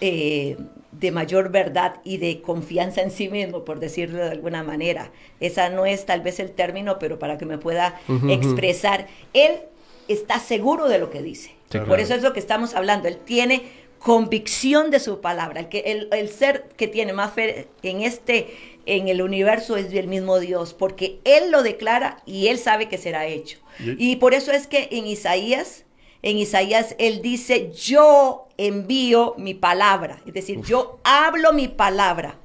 [0.00, 0.56] eh,
[0.92, 5.10] de mayor verdad y de confianza en sí mismo, por decirlo de alguna manera.
[5.40, 9.08] Esa no es tal vez el término, pero para que me pueda expresar.
[9.32, 9.60] Él
[10.08, 11.54] está seguro de lo que dice.
[11.86, 13.08] Por eso es lo que estamos hablando.
[13.08, 13.62] Él tiene
[13.98, 15.60] convicción de su palabra.
[15.60, 18.48] El, que, el, ser que tiene más fe en este,
[18.84, 22.98] en el universo es el mismo Dios, porque Él lo declara y Él sabe que
[22.98, 23.58] será hecho.
[23.78, 25.84] Y, por eso es que en Isaías,
[26.22, 30.20] en Isaías Él dice, yo envío mi palabra.
[30.26, 32.36] Es decir, yo hablo mi palabra,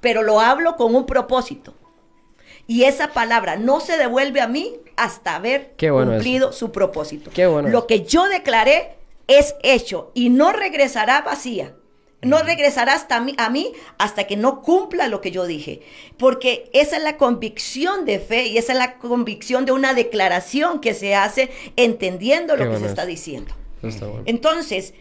[0.00, 1.74] pero lo hablo con un propósito.
[2.66, 7.30] Y esa palabra no se devuelve a mí hasta haber cumplido su propósito.
[7.62, 11.74] Lo que yo declaré es hecho y no regresará vacía.
[12.22, 15.80] No regresará hasta a mí hasta que no cumpla lo que yo dije.
[16.18, 20.80] Porque esa es la convicción de fe y esa es la convicción de una declaración
[20.80, 23.54] que se hace entendiendo lo que se está diciendo.
[24.26, 24.94] Entonces,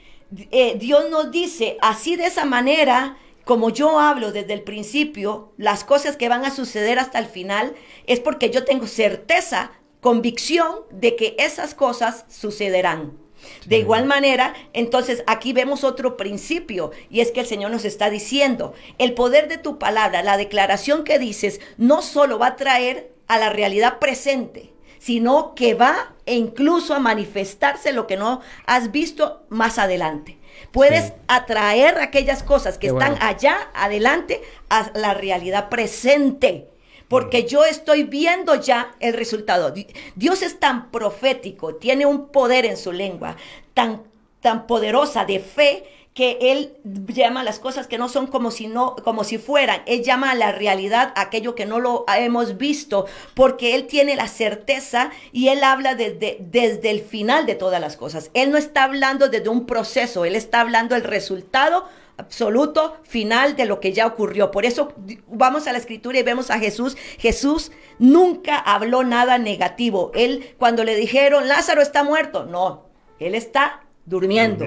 [0.52, 3.18] eh, Dios nos dice así de esa manera
[3.50, 7.74] como yo hablo desde el principio, las cosas que van a suceder hasta el final,
[8.06, 9.72] es porque yo tengo certeza,
[10.02, 13.18] convicción de que esas cosas sucederán.
[13.66, 18.12] De igual manera, entonces aquí vemos otro principio y es que el Señor nos está
[18.12, 23.12] diciendo, el poder de tu palabra, la declaración que dices, no solo va a traer
[23.28, 29.44] a la realidad presente, sino que va incluso a manifestarse lo que no has visto
[29.50, 30.38] más adelante.
[30.72, 36.68] Puedes atraer aquellas cosas que están allá adelante a la realidad presente.
[37.08, 39.74] Porque yo estoy viendo ya el resultado.
[40.16, 43.36] Dios es tan profético, tiene un poder en su lengua,
[43.74, 44.04] tan,
[44.42, 48.96] tan poderosa de fe, que él llama las cosas que no son como si no
[48.98, 53.06] como si fueran él llama a la realidad aquello que no lo hemos visto
[53.36, 57.96] porque él tiene la certeza y él habla desde, desde el final de todas las
[57.96, 61.86] cosas él no está hablando desde un proceso él está hablando el resultado
[62.20, 64.52] absoluto final de lo que ya ocurrió.
[64.52, 64.94] Por eso
[65.28, 66.98] vamos a la escritura y vemos a Jesús.
[67.18, 70.12] Jesús nunca habló nada negativo.
[70.14, 72.88] Él cuando le dijeron, Lázaro está muerto, no,
[73.20, 74.66] él está durmiendo.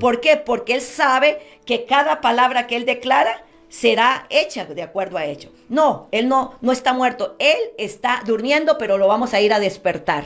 [0.00, 0.36] ¿Por qué?
[0.36, 5.52] Porque él sabe que cada palabra que él declara será hecha de acuerdo a hecho.
[5.68, 9.60] No, él no, no está muerto, él está durmiendo, pero lo vamos a ir a
[9.60, 10.24] despertar.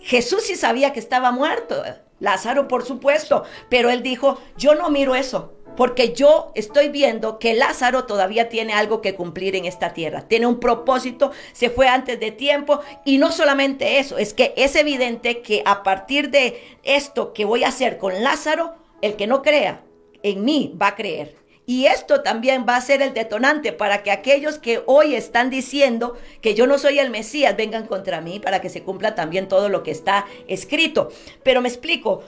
[0.00, 1.82] Jesús sí sabía que estaba muerto,
[2.20, 7.54] Lázaro por supuesto, pero él dijo, yo no miro eso, porque yo estoy viendo que
[7.54, 10.22] Lázaro todavía tiene algo que cumplir en esta tierra.
[10.28, 12.80] Tiene un propósito, se fue antes de tiempo.
[13.04, 17.64] Y no solamente eso, es que es evidente que a partir de esto que voy
[17.64, 19.82] a hacer con Lázaro, el que no crea
[20.22, 21.44] en mí va a creer.
[21.66, 26.14] Y esto también va a ser el detonante para que aquellos que hoy están diciendo
[26.42, 29.70] que yo no soy el Mesías vengan contra mí para que se cumpla también todo
[29.70, 31.08] lo que está escrito.
[31.42, 32.22] Pero me explico,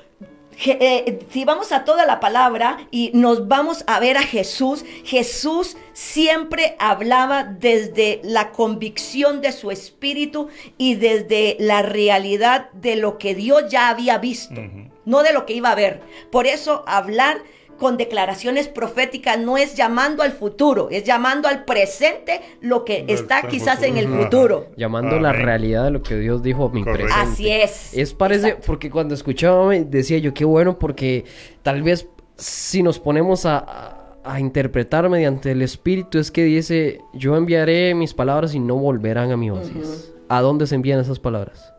[0.64, 5.76] eh, si vamos a toda la palabra y nos vamos a ver a Jesús, Jesús
[5.92, 10.48] siempre hablaba desde la convicción de su espíritu
[10.78, 14.60] y desde la realidad de lo que Dios ya había visto,
[15.04, 16.00] no de lo que iba a ver.
[16.30, 17.38] Por eso hablar
[17.76, 23.48] con declaraciones proféticas no es llamando al futuro, es llamando al presente lo que está
[23.48, 24.68] quizás en el futuro.
[24.76, 27.12] Llamando la realidad de lo que Dios dijo mi presente.
[27.14, 27.94] Así es.
[27.94, 31.24] Es parece, porque cuando escuchaba decía yo, qué bueno, porque
[31.62, 34.02] tal vez si nos ponemos a,
[34.40, 39.36] interpretar mediante el Espíritu es que dice, yo enviaré mis palabras y no volverán a
[39.36, 40.12] mi vacías.
[40.28, 41.72] ¿A dónde se envían esas palabras?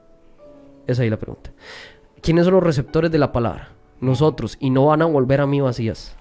[0.83, 1.51] Esa es ahí la pregunta.
[2.21, 3.76] ¿Quiénes son los receptores de la palabra?
[3.99, 6.15] Nosotros y no van a volver a mí vacías.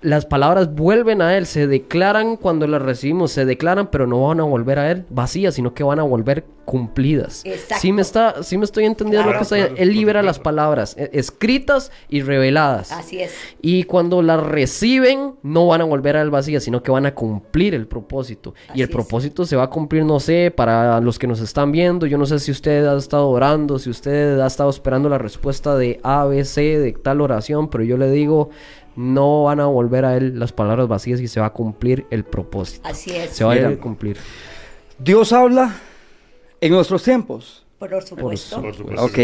[0.00, 4.40] Las palabras vuelven a Él, se declaran cuando las recibimos, se declaran, pero no van
[4.40, 7.42] a volver a Él vacías, sino que van a volver cumplidas.
[7.44, 7.80] Exacto.
[7.80, 10.38] Sí me, está, sí me estoy entendiendo Claro, lo que está claro, Él libera las
[10.38, 12.92] palabras eh, escritas y reveladas.
[12.92, 13.32] Así es.
[13.62, 17.14] Y cuando las reciben, no van a volver a Él vacías, sino que van a
[17.14, 18.54] cumplir el propósito.
[18.68, 18.94] Así y el es.
[18.94, 22.06] propósito se va a cumplir, no sé, para los que nos están viendo.
[22.06, 25.74] Yo no sé si usted ha estado orando, si usted ha estado esperando la respuesta
[25.76, 28.50] de A, B, C, de tal oración, pero yo le digo,
[28.98, 32.24] no van a volver a Él las palabras vacías y se va a cumplir el
[32.24, 32.88] propósito.
[32.88, 33.30] Así es.
[33.30, 33.70] Se va a Mira.
[33.70, 34.18] ir a cumplir.
[34.98, 35.76] Dios habla
[36.60, 37.64] en nuestros tiempos.
[37.78, 38.60] Por supuesto.
[38.60, 39.04] Por supuesto.
[39.04, 39.18] Ok,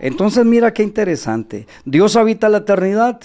[0.00, 1.66] entonces mira qué interesante.
[1.84, 3.20] Dios habita la eternidad.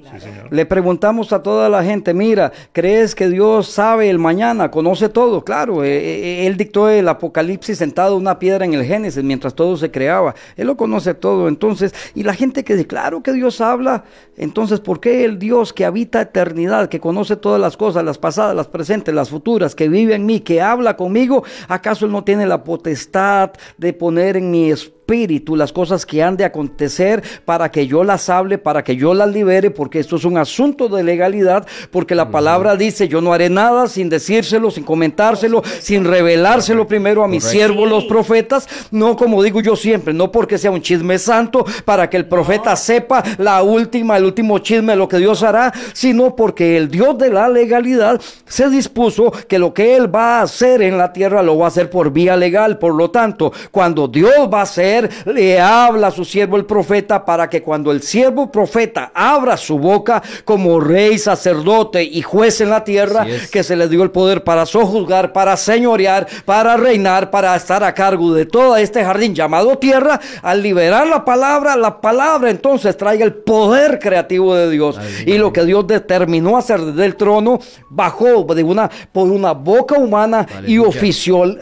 [0.00, 0.18] Claro.
[0.18, 0.52] Sí, señor.
[0.52, 5.44] Le preguntamos a toda la gente, mira, ¿crees que Dios sabe el mañana, conoce todo?
[5.44, 9.76] Claro, eh, eh, Él dictó el Apocalipsis sentado una piedra en el Génesis mientras todo
[9.76, 10.34] se creaba.
[10.56, 11.48] Él lo conoce todo.
[11.48, 14.04] Entonces, y la gente que dice, claro que Dios habla,
[14.36, 18.56] entonces, ¿por qué el Dios que habita eternidad, que conoce todas las cosas, las pasadas,
[18.56, 22.46] las presentes, las futuras, que vive en mí, que habla conmigo, acaso Él no tiene
[22.46, 24.99] la potestad de poner en mi espíritu?
[25.10, 29.12] Espíritu las cosas que han de acontecer para que yo las hable, para que yo
[29.12, 33.32] las libere, porque esto es un asunto de legalidad, porque la palabra dice, yo no
[33.32, 37.58] haré nada sin decírselo, sin comentárselo, sin revelárselo primero a mis Correcto.
[37.58, 42.08] siervos los profetas, no como digo yo siempre, no porque sea un chisme santo, para
[42.08, 46.36] que el profeta sepa la última, el último chisme de lo que Dios hará, sino
[46.36, 50.82] porque el Dios de la legalidad se dispuso que lo que Él va a hacer
[50.82, 54.48] en la tierra lo va a hacer por vía legal, por lo tanto, cuando Dios
[54.52, 58.50] va a hacer, le habla a su siervo el profeta para que cuando el siervo
[58.50, 63.50] profeta abra su boca como rey, sacerdote y juez en la tierra, es.
[63.50, 67.94] que se le dio el poder para sojuzgar, para señorear, para reinar, para estar a
[67.94, 73.24] cargo de todo este jardín llamado tierra, al liberar la palabra, la palabra entonces traiga
[73.24, 74.98] el poder creativo de Dios.
[75.26, 79.96] Y lo que Dios determinó hacer desde el trono, bajó de una, por una boca
[79.96, 80.78] humana y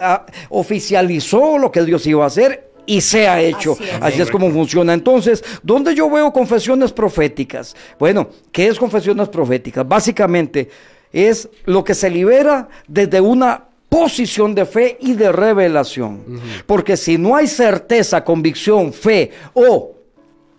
[0.00, 2.67] ah, oficializó lo que Dios iba a hacer.
[2.88, 3.72] Y se ha hecho.
[3.72, 4.02] Así es.
[4.02, 4.94] Así es como funciona.
[4.94, 7.76] Entonces, ¿dónde yo veo confesiones proféticas?
[7.98, 9.86] Bueno, ¿qué es confesiones proféticas?
[9.86, 10.70] Básicamente
[11.12, 16.40] es lo que se libera desde una posición de fe y de revelación.
[16.66, 19.94] Porque si no hay certeza, convicción, fe o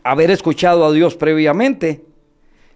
[0.04, 2.04] haber escuchado a Dios previamente,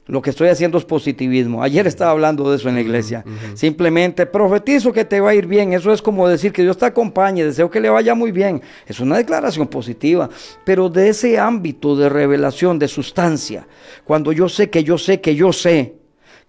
[0.06, 1.64] lo que estoy haciendo es positivismo.
[1.64, 3.24] Ayer estaba hablando de eso en la iglesia.
[3.54, 5.72] Simplemente profetizo que te va a ir bien.
[5.72, 8.62] Eso es como decir que Dios te acompañe, deseo que le vaya muy bien.
[8.86, 10.30] Es una declaración positiva.
[10.66, 13.66] Pero de ese ámbito de revelación, de sustancia,
[14.04, 15.96] cuando yo sé que yo sé que yo sé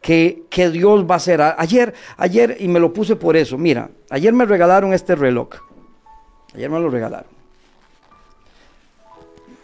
[0.00, 1.40] que, que Dios va a hacer.
[1.40, 3.56] Ayer, ayer, y me lo puse por eso.
[3.56, 5.50] Mira, ayer me regalaron este reloj.
[6.54, 7.30] Ayer me lo regalaron.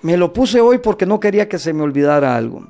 [0.03, 2.69] Me lo puse hoy porque no quería que se me olvidara algo.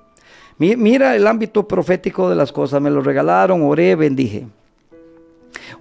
[0.60, 2.80] Mi- Mira el ámbito profético de las cosas.
[2.80, 4.46] Me lo regalaron, oré, bendije.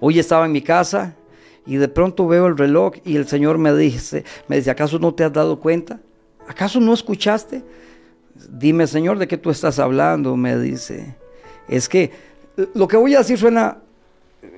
[0.00, 1.14] Hoy estaba en mi casa
[1.66, 5.14] y de pronto veo el reloj y el Señor me dice, me dice, ¿acaso no
[5.14, 6.00] te has dado cuenta?
[6.48, 7.62] ¿Acaso no escuchaste?
[8.48, 10.36] Dime, Señor, ¿de qué tú estás hablando?
[10.36, 11.14] Me dice.
[11.68, 12.10] Es que
[12.56, 13.78] eh, lo que voy a decir suena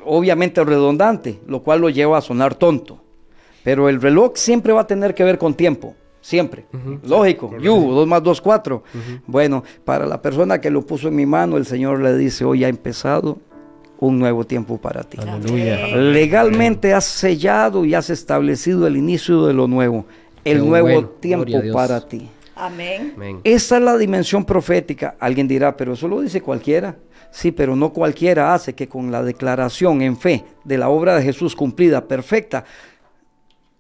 [0.05, 3.03] obviamente redundante, lo cual lo lleva a sonar tonto.
[3.65, 5.97] Pero el reloj siempre va a tener que ver con tiempo.
[6.23, 6.65] Siempre.
[7.05, 7.53] Lógico.
[7.61, 8.83] 2 más 2, 4.
[9.27, 12.65] Bueno, para la persona que lo puso en mi mano, el Señor le dice, hoy
[12.65, 13.39] ha empezado
[13.99, 15.19] un nuevo tiempo para ti.
[15.21, 15.97] Aleluya.
[15.97, 20.07] Legalmente has sellado y has establecido el inicio de lo nuevo.
[20.45, 21.09] El Qué nuevo bueno.
[21.21, 22.29] tiempo para ti.
[22.55, 23.13] Amén.
[23.17, 23.41] Amén.
[23.45, 25.17] Esa es la dimensión profética.
[25.19, 26.97] Alguien dirá, pero eso lo dice cualquiera.
[27.31, 31.23] Sí, pero no cualquiera hace que con la declaración en fe de la obra de
[31.23, 32.65] Jesús cumplida, perfecta,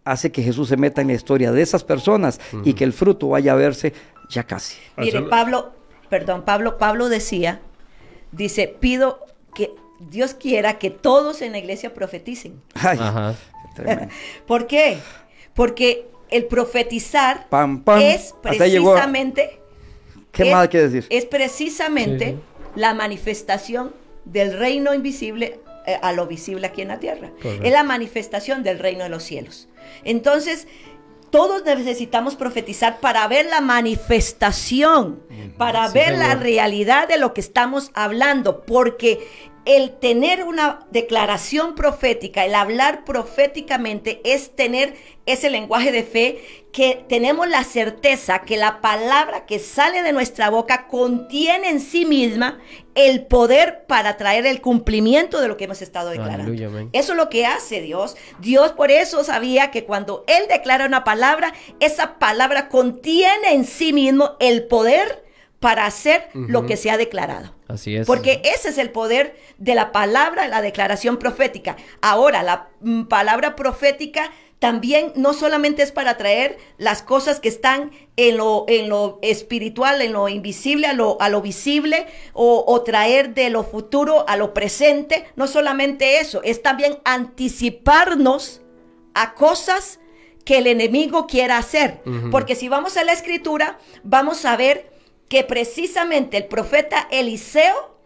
[0.04, 3.28] hace que Jesús se meta en la historia de esas personas y que el fruto
[3.28, 3.92] vaya a verse
[4.28, 4.76] ya casi.
[4.96, 5.72] Mire, Hacerlo- Pablo,
[6.08, 7.60] perdón, Pablo, Pablo decía,
[8.32, 9.20] dice, pido
[9.54, 12.60] que Dios quiera que todos en la iglesia profeticen.
[12.74, 13.34] Ay, Ajá.
[13.76, 14.08] tremendo.
[14.46, 14.98] ¿Por qué?
[15.54, 18.00] Porque el profetizar Pam, pam.
[18.00, 19.60] es precisamente
[20.32, 21.06] ¿Qué es- más hay que decir?
[21.10, 22.38] Es precisamente Sí,
[22.74, 23.92] la manifestación
[24.24, 27.30] del reino invisible eh, a lo visible aquí en la tierra.
[27.42, 27.64] Correcto.
[27.66, 29.68] Es la manifestación del reino de los cielos.
[30.04, 30.66] Entonces,
[31.30, 35.22] todos necesitamos profetizar para ver la manifestación,
[35.56, 39.26] para Sí, ver la realidad de lo que estamos hablando, porque
[39.64, 47.04] el tener una declaración profética, el hablar proféticamente es tener ese lenguaje de fe que
[47.08, 52.58] tenemos la certeza que la palabra que sale de nuestra boca contiene en sí misma
[52.96, 56.50] el poder para traer el cumplimiento de lo que hemos estado declarando.
[56.52, 56.88] Aleluya.
[56.92, 58.16] Eso es lo que hace Dios.
[58.40, 63.92] Dios por eso sabía que cuando Él declara una palabra, esa palabra contiene en sí
[63.92, 65.22] mismo el poder
[65.62, 67.54] para hacer lo que se ha declarado.
[67.68, 68.04] Así es.
[68.04, 71.76] Porque ese es el poder de la palabra, la declaración profética.
[72.00, 77.92] Ahora, la mm, palabra profética también no solamente es para traer las cosas que están
[78.16, 82.82] en lo, en lo espiritual, en lo invisible, a lo, a lo visible, o, o,
[82.82, 85.26] traer de lo futuro a lo presente.
[85.36, 88.62] No solamente eso, es también anticiparnos
[89.14, 90.00] a cosas
[90.44, 92.02] que el enemigo quiera hacer.
[92.32, 94.92] Porque si vamos a la escritura, vamos a ver
[95.32, 97.96] que precisamente el profeta Eliseo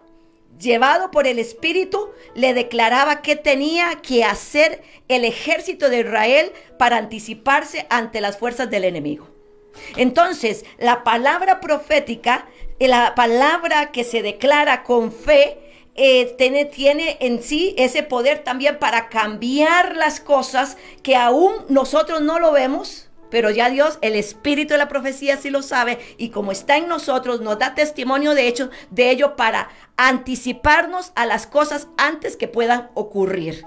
[0.60, 6.98] llevado por el Espíritu, le declaraba que tenía que hacer el ejército de Israel para
[6.98, 9.26] anticiparse ante las fuerzas del enemigo.
[9.96, 12.46] Entonces, la palabra profética,
[12.78, 15.58] la palabra que se declara con fe,
[15.96, 22.38] eh, tiene, en sí ese poder también para cambiar las cosas que aún nosotros no
[22.38, 26.52] lo vemos, pero ya Dios, el espíritu de la profecía sí lo sabe y como
[26.52, 31.88] está en nosotros, nos da testimonio de hecho de ello para anticiparnos a las cosas
[31.96, 33.64] antes que puedan ocurrir.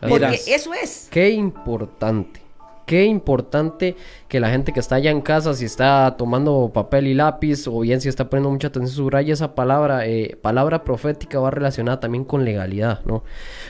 [0.00, 1.08] Porque eso es.
[1.10, 2.42] Qué importante.
[2.84, 3.96] Qué importante
[4.28, 7.80] que la gente que está allá en casa, si está tomando papel y lápiz, o
[7.80, 12.24] bien si está poniendo mucha atención, subraya esa palabra, eh, palabra profética va relacionada también
[12.24, 13.22] con legalidad, ¿no?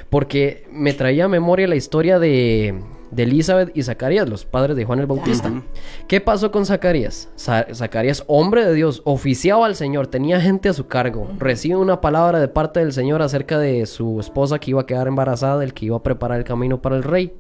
[0.09, 2.75] Porque me traía a memoria la historia de,
[3.13, 5.53] de Elizabeth y Zacarías, los padres de Juan el Bautista.
[6.09, 7.29] ¿Qué pasó con Zacarías?
[7.37, 12.41] Zacarías, hombre de Dios, oficiaba al Señor, tenía gente a su cargo, recibe una palabra
[12.41, 15.87] de parte del Señor acerca de su esposa que iba a quedar embarazada, del que
[15.87, 17.33] iba a preparar el camino para el rey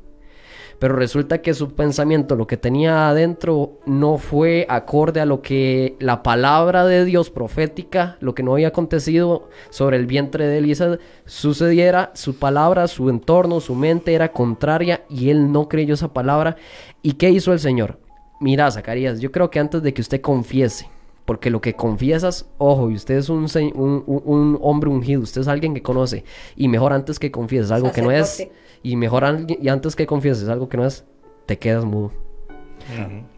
[0.82, 5.94] pero resulta que su pensamiento, lo que tenía adentro, no fue acorde a lo que
[6.00, 10.98] la palabra de Dios profética, lo que no había acontecido sobre el vientre de Elisa
[11.24, 16.56] sucediera, su palabra, su entorno, su mente era contraria y él no creyó esa palabra.
[17.00, 18.00] ¿Y qué hizo el Señor?
[18.40, 20.88] Mira, Zacarías, yo creo que antes de que usted confiese,
[21.32, 25.72] porque lo que confiesas, ojo, y usted es un, un, hombre ungido, usted es alguien
[25.72, 26.24] que conoce,
[26.56, 28.48] y mejor antes que confieses algo que no es,
[28.82, 31.06] y mejor y antes que confieses algo que no es,
[31.46, 32.12] te quedas mudo.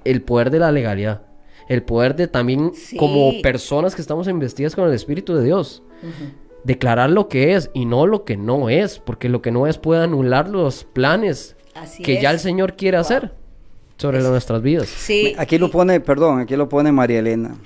[0.03, 1.23] El poder de la legalidad,
[1.69, 5.85] el poder de también como personas que estamos investidas con el Espíritu de Dios.
[6.65, 9.79] Declarar lo que es y no lo que no es, porque lo que no es
[9.79, 11.55] puede anular los planes
[12.03, 13.35] que ya el Señor quiere hacer
[13.99, 14.89] sobre nuestras vidas.
[14.89, 15.37] Sí.
[15.39, 17.57] Aquí lo pone, perdón, aquí lo pone María Elena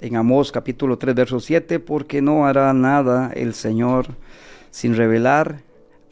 [0.00, 4.06] en Amós capítulo 3, verso 7, porque no hará nada el Señor
[4.70, 5.62] sin revelar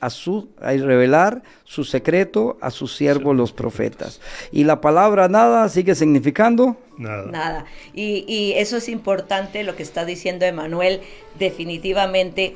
[0.01, 4.21] a su a revelar su secreto a sus siervos los profetas.
[4.53, 7.31] Y la palabra nada sigue significando nada.
[7.31, 7.65] Nada.
[7.95, 11.01] Y, y eso es importante lo que está diciendo Emanuel,
[11.39, 12.55] definitivamente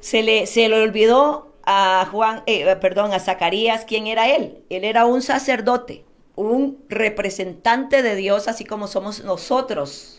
[0.00, 4.58] se le se le olvidó a Juan, eh, perdón, a Zacarías quién era él.
[4.70, 6.04] Él era un sacerdote,
[6.36, 10.16] un representante de Dios, así como somos nosotros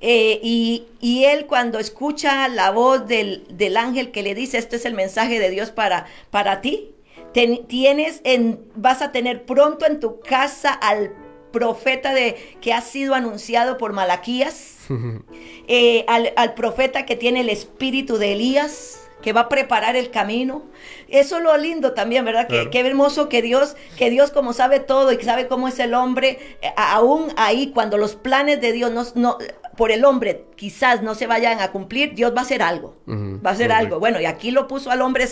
[0.00, 4.94] eh, y, él cuando escucha la voz del, ángel que le dice, este es el
[4.94, 6.94] mensaje de Dios para, para ti,
[7.32, 11.12] tienes en, vas a tener pronto en tu casa al
[11.52, 14.78] profeta de, que ha sido anunciado por Malaquías,
[15.68, 20.10] eh, al, al profeta que tiene el espíritu de Elías, que va a preparar el
[20.10, 20.64] camino.
[21.08, 22.46] Eso es lo lindo también, ¿verdad?
[22.46, 25.94] Que, qué hermoso que Dios, que Dios como sabe todo y sabe cómo es el
[25.94, 29.38] hombre, eh, aún ahí cuando los planes de Dios no, no,
[29.76, 32.96] por el hombre quizás no se vayan a cumplir, Dios va a hacer algo.
[33.08, 34.00] va a hacer algo.
[34.00, 35.26] Bueno, y aquí lo puso al hombre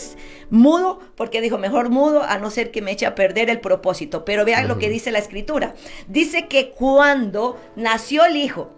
[0.51, 4.25] mudo porque dijo, mejor mudo a no ser que me eche a perder el propósito.
[4.25, 5.75] Pero vean lo que dice la escritura.
[6.09, 8.71] Dice que cuando nació el hijo,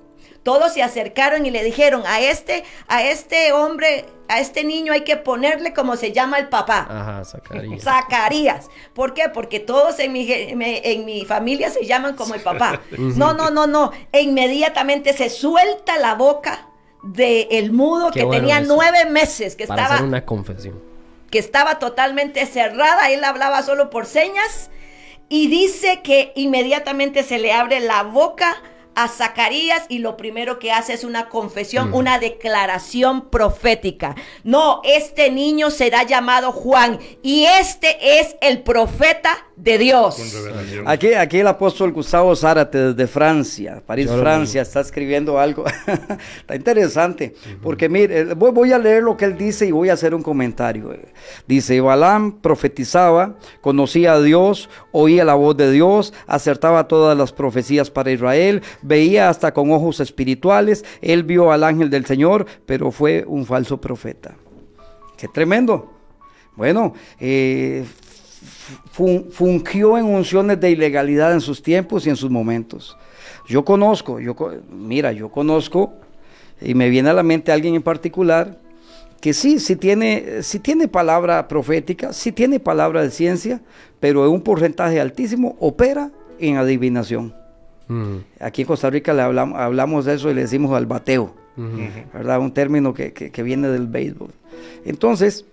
[0.45, 5.01] todos se acercaron y le dijeron, a este, a este hombre, a este niño hay
[5.01, 6.87] que ponerle como se llama el papá.
[6.89, 7.83] Ajá, Zacarías.
[7.85, 8.69] Zacarías.
[8.93, 9.31] ¿Por qué?
[9.31, 12.81] Porque todos en mi, en mi familia se llaman como el papá.
[12.99, 13.91] No, no, no, no.
[14.13, 16.69] E inmediatamente se suelta la boca
[17.03, 19.95] del el mudo que tenía nueve meses, que Para estaba...
[19.97, 20.81] Hacer una confesión.
[21.31, 24.71] Que estaba totalmente cerrada, él hablaba solo por señas.
[25.29, 28.57] Y dice que inmediatamente se le abre la boca
[28.95, 34.15] a Zacarías y lo primero que hace es una confesión, una declaración profética.
[34.43, 40.17] No, este niño será llamado Juan y este es el profeta de Dios.
[40.85, 45.65] Aquí, aquí el apóstol Gustavo Zárate desde Francia, París, Francia, está escribiendo algo.
[46.39, 49.95] está interesante, porque mire, voy, voy, a leer lo que él dice y voy a
[49.95, 50.95] hacer un comentario.
[51.47, 57.91] Dice, Balaam profetizaba, conocía a Dios, oía la voz de Dios, acertaba todas las profecías
[57.91, 63.25] para Israel, veía hasta con ojos espirituales, él vio al ángel del Señor, pero fue
[63.27, 64.37] un falso profeta.
[65.17, 65.91] Qué tremendo.
[66.55, 67.85] Bueno, eh,
[69.31, 72.97] fungió en unciones de ilegalidad en sus tiempos y en sus momentos.
[73.49, 74.37] Yo conozco, yo,
[74.71, 75.95] mira, yo conozco,
[76.61, 78.59] Y me viene a la mente alguien en particular
[79.21, 83.61] que sí, sí tiene, sí tiene palabra profética, sí tiene palabra de ciencia,
[83.99, 87.35] pero en un porcentaje altísimo opera en adivinación.
[87.89, 88.17] Mm.
[88.41, 91.35] Aquí en Costa Rica le hablamos, hablamos de eso y le decimos al bateo,
[92.13, 92.41] ¿verdad?
[92.41, 94.31] Un término que, que, viene del béisbol.
[94.85, 95.47] Entonces,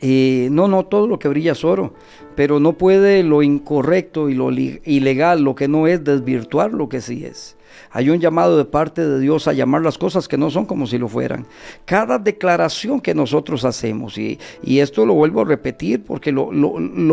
[0.00, 1.94] eh, no, no, todo lo que brilla es oro,
[2.34, 7.00] pero no puede lo incorrecto y lo ilegal, lo que no es, desvirtuar lo que
[7.00, 7.55] sí es.
[7.90, 10.86] Hay un llamado de parte de Dios a llamar las cosas que no son como
[10.86, 11.46] si lo fueran.
[11.84, 16.50] Cada declaración que nosotros hacemos, y, esto lo vuelvo a repetir porque lo,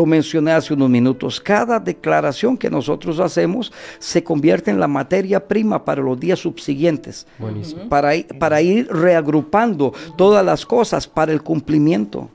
[0.06, 5.84] mencioné hace unos minutos, cada declaración que nosotros hacemos se convierte en la materia prima
[5.84, 7.26] para los días subsiguientes,
[7.88, 12.30] para, para ir reagrupando todas las cosas para el cumplimiento.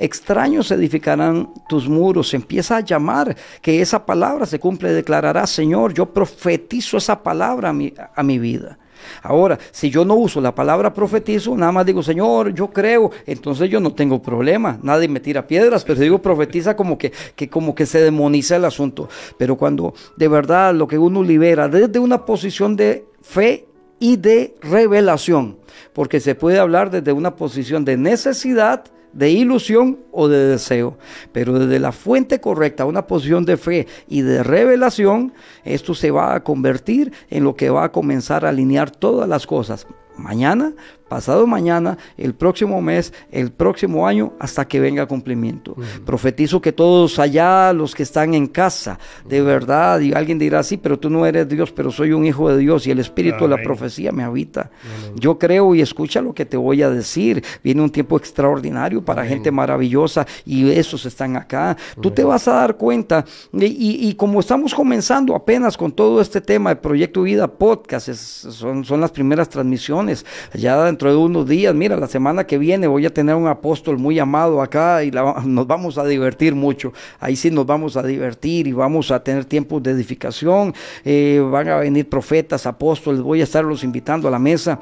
[0.00, 2.32] Extraños edificarán tus muros.
[2.32, 4.94] Empieza a llamar que esa palabra se cumple.
[4.94, 8.78] Declarará, Señor, yo profetizo esa palabra a mi, a mi vida.
[9.22, 13.68] Ahora, si yo no uso la palabra profetizo, nada más digo, Señor, yo creo, entonces
[13.68, 14.78] yo no tengo problema.
[14.82, 18.56] Nadie me tira piedras, pero si digo profetiza como que, que como que se demoniza
[18.56, 19.06] el asunto.
[19.36, 23.66] Pero cuando de verdad lo que uno libera desde una posición de fe
[23.98, 25.58] y de revelación,
[25.92, 30.98] porque se puede hablar desde una posición de necesidad, de ilusión o de deseo.
[31.32, 35.32] Pero desde la fuente correcta, una posición de fe y de revelación,
[35.64, 39.46] esto se va a convertir en lo que va a comenzar a alinear todas las
[39.46, 39.86] cosas.
[40.16, 40.74] Mañana
[41.10, 45.74] pasado mañana, el próximo mes, el próximo año, hasta que venga cumplimiento.
[46.06, 48.96] Profetizo que todos allá, los que están en casa,
[49.28, 52.48] de verdad, y alguien dirá, sí, pero tú no eres Dios, pero soy un hijo
[52.48, 54.70] de Dios y el espíritu de la profecía me habita.
[55.16, 57.42] Yo creo y escucha lo que te voy a decir.
[57.64, 61.76] Viene un tiempo extraordinario para gente maravillosa y esos están acá.
[62.00, 66.70] Tú te vas a dar cuenta, y, como estamos comenzando apenas con todo este tema
[66.70, 71.96] de Proyecto Vida Podcast, son, son las primeras transmisiones, ya dentro de unos días, mira,
[71.96, 75.96] la semana que viene voy a tener un apóstol muy amado acá y nos vamos
[75.96, 76.92] a divertir mucho.
[77.18, 80.74] Ahí sí nos vamos a divertir y vamos a tener tiempos de edificación.
[81.02, 84.78] Eh, van a venir profetas, apóstoles, voy a estarlos invitando a la mesa.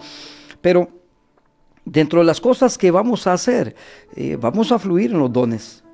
[0.60, 0.88] Pero
[1.84, 3.76] dentro de las cosas que vamos a hacer,
[4.16, 5.84] eh, vamos a fluir en los dones.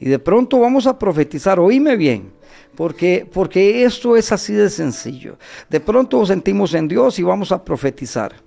[0.00, 2.32] Y de pronto vamos a profetizar, oíme bien,
[2.74, 5.36] porque, porque esto es así de sencillo.
[5.68, 8.45] De pronto sentimos en Dios y vamos a profetizar.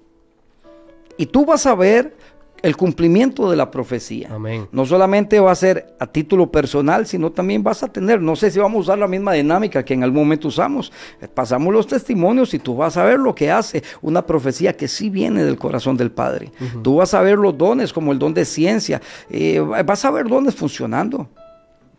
[1.19, 2.15] Y tú vas a ver
[2.61, 4.29] el cumplimiento de la profecía.
[4.31, 4.69] Amén.
[4.71, 8.49] No solamente va a ser a título personal, sino también vas a tener, no sé
[8.49, 10.93] si vamos a usar la misma dinámica que en algún momento usamos.
[11.33, 15.09] Pasamos los testimonios y tú vas a ver lo que hace una profecía que sí
[15.09, 16.53] viene del corazón del Padre.
[16.83, 19.01] Tú vas a ver los dones como el don de ciencia.
[19.29, 21.27] Eh, vas a ver dones funcionando.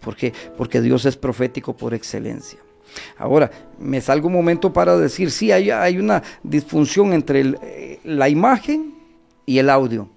[0.00, 2.58] Porque, porque Dios es profético por excelencia.
[3.18, 8.30] Ahora, me salgo un momento para decir, sí, hay, hay una disfunción entre eh, la
[8.30, 8.99] imagen
[9.51, 10.09] y el audio.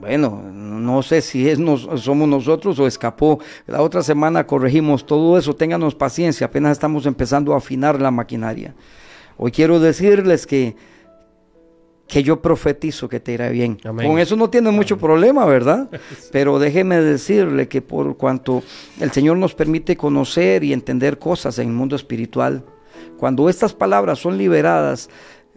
[0.00, 1.58] bueno, no sé si es
[1.96, 3.40] somos nosotros o escapó.
[3.66, 5.56] La otra semana corregimos todo eso.
[5.56, 8.76] Ténganos paciencia, apenas estamos empezando a afinar la maquinaria.
[9.36, 10.76] Hoy quiero decirles que,
[12.06, 13.74] que yo profetizo que te irá bien.
[13.74, 15.90] Con eso no tiene mucho problema, ¿verdad?
[16.30, 18.62] Pero déjeme decirle que por cuanto
[19.00, 22.64] el Señor nos permite conocer y entender cosas en el mundo espiritual,
[23.18, 25.10] cuando estas palabras son liberadas,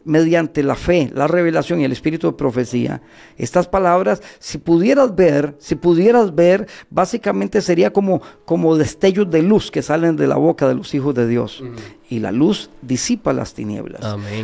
[0.03, 3.01] mediante la fe, la revelación y el espíritu de profecía.
[3.37, 9.71] Estas palabras, si pudieras ver, si pudieras ver, básicamente sería como, como destellos de luz
[9.71, 11.63] que salen de la boca de los hijos de Dios.
[12.09, 14.01] Y la luz disipa las tinieblas.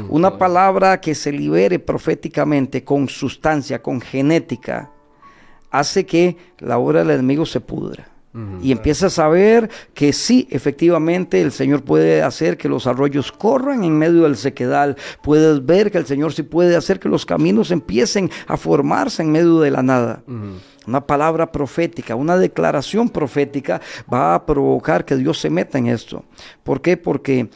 [0.10, 4.92] Una palabra que se libere proféticamente con sustancia, con genética,
[5.72, 8.17] hace que la obra del enemigo se pudra
[8.62, 13.84] y empiezas a ver que sí, efectivamente, el Señor puede hacer que los arroyos corran
[13.84, 14.96] en medio del sequedal.
[15.24, 19.32] Puedes ver que el Señor sí puede hacer que los caminos empiecen a formarse en
[19.32, 20.24] medio de la nada.
[20.86, 23.82] Una palabra profética, una declaración profética
[24.12, 26.24] va a provocar que Dios se meta en esto.
[26.64, 26.96] ¿Por qué?
[26.96, 27.50] Porque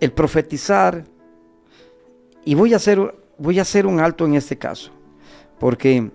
[0.00, 1.04] el profetizar,
[2.44, 4.90] y voy a hacer, voy a hacer un alto en este caso,
[5.58, 6.10] porque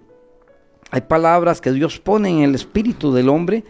[0.96, 3.66] hay palabras que Dios pone en el espíritu del hombre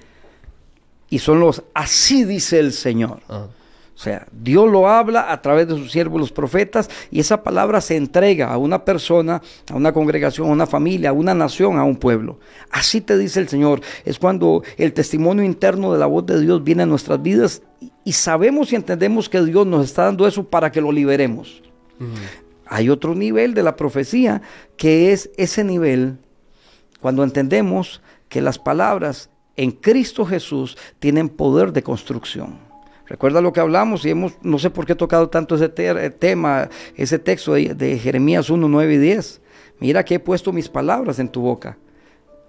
[1.10, 3.22] y son los así dice el Señor.
[3.28, 3.48] Ah.
[3.96, 7.82] O sea, Dios lo habla a través de sus siervos los profetas y esa palabra
[7.82, 11.84] se entrega a una persona, a una congregación, a una familia, a una nación, a
[11.84, 12.38] un pueblo.
[12.70, 13.82] Así te dice el Señor.
[14.06, 17.64] Es cuando el testimonio interno de la voz de Dios viene a nuestras vidas
[18.04, 21.64] y sabemos y entendemos que Dios nos está dando eso para que lo liberemos.
[22.68, 24.44] Hay otro nivel de la profecía
[24.78, 26.20] que es ese nivel
[27.00, 32.60] cuando entendemos que las palabras en Cristo Jesús tienen poder de construcción.
[33.08, 36.10] Recuerda lo que hablamos y hemos, no sé por qué he tocado tanto ese eh,
[36.10, 39.42] tema, ese texto de, Jeremías 1, 9 y 10.
[39.80, 41.78] Mira que he puesto mis palabras en tu boca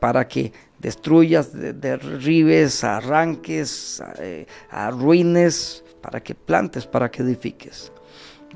[0.01, 7.93] para que destruyas, derribes, arranques, eh, arruines, para que plantes, para que edifiques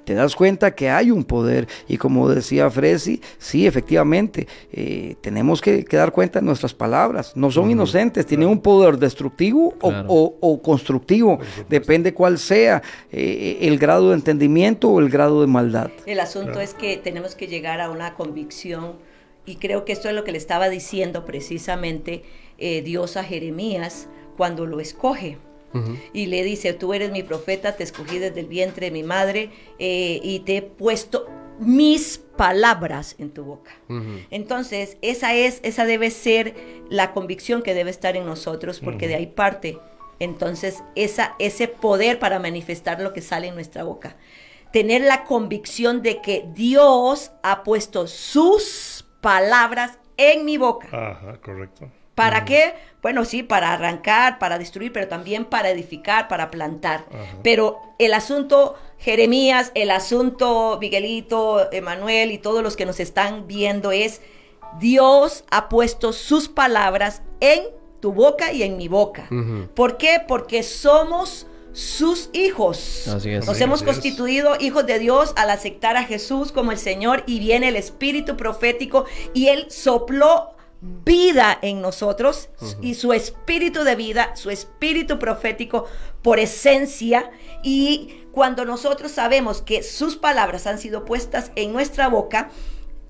[0.04, 1.68] te das cuenta que hay un poder.
[1.88, 7.50] Y como decía Fresi, sí, efectivamente, eh, tenemos que, dar cuenta de nuestras palabras, no
[7.50, 11.38] son inocentes, tienen un poder destructivo o, constructivo,
[11.68, 15.90] depende cuál sea eh, el grado de entendimiento o el grado de maldad.
[16.06, 18.94] El asunto es que tenemos que llegar a una convicción
[19.46, 22.22] y creo que esto es lo que le estaba diciendo precisamente
[22.58, 25.38] eh, Dios a Jeremías cuando lo escoge
[26.12, 29.50] y le dice, tú eres mi profeta, te escogí desde el vientre de mi madre
[29.78, 31.28] eh, y te he puesto
[31.60, 33.70] mis palabras en tu boca.
[34.30, 36.54] Entonces, esa es, esa debe ser
[36.88, 39.78] la convicción que debe estar en nosotros, porque de ahí parte
[40.20, 44.16] entonces esa, ese poder para manifestar lo que sale en nuestra boca.
[44.70, 50.88] Tener la convicción de que Dios ha puesto sus palabras en mi boca.
[50.92, 51.90] Ajá, correcto.
[52.20, 52.74] ¿Para qué?
[53.00, 57.06] Bueno, sí, para arrancar, para destruir, pero también para edificar, para plantar.
[57.42, 63.90] Pero el asunto Jeremías, el asunto Miguelito, Emanuel y todos los que nos están viendo
[63.90, 64.20] es,
[64.78, 67.62] Dios ha puesto sus palabras en
[68.00, 69.26] tu boca y en mi boca.
[69.74, 70.22] ¿Por qué?
[70.28, 73.08] Porque somos sus hijos.
[73.08, 73.46] Así es.
[73.46, 77.68] Nos hemos constituido hijos de Dios al aceptar a Jesús como el Señor y viene
[77.68, 82.48] el espíritu profético y Él sopló vida en nosotros
[82.80, 85.86] y su espíritu de vida, su espíritu profético
[86.22, 87.30] por esencia.
[87.62, 92.50] Y cuando nosotros sabemos que sus palabras han sido puestas en nuestra boca,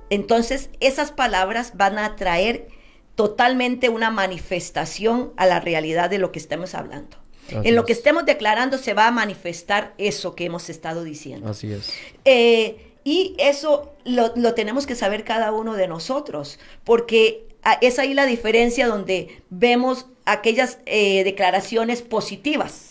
[0.08, 2.68] entonces esas palabras van a traer
[3.14, 7.18] totalmente una manifestación a la realidad de lo que estamos hablando.
[7.50, 11.50] en lo que estemos declarando se va a manifestar eso que hemos estado diciendo.
[11.50, 11.92] Así es.
[12.24, 17.49] Eh, y eso lo, lo, tenemos que saber cada uno de nosotros, porque
[17.80, 22.86] es ahí la diferencia donde vemos aquellas eh, declaraciones positivas.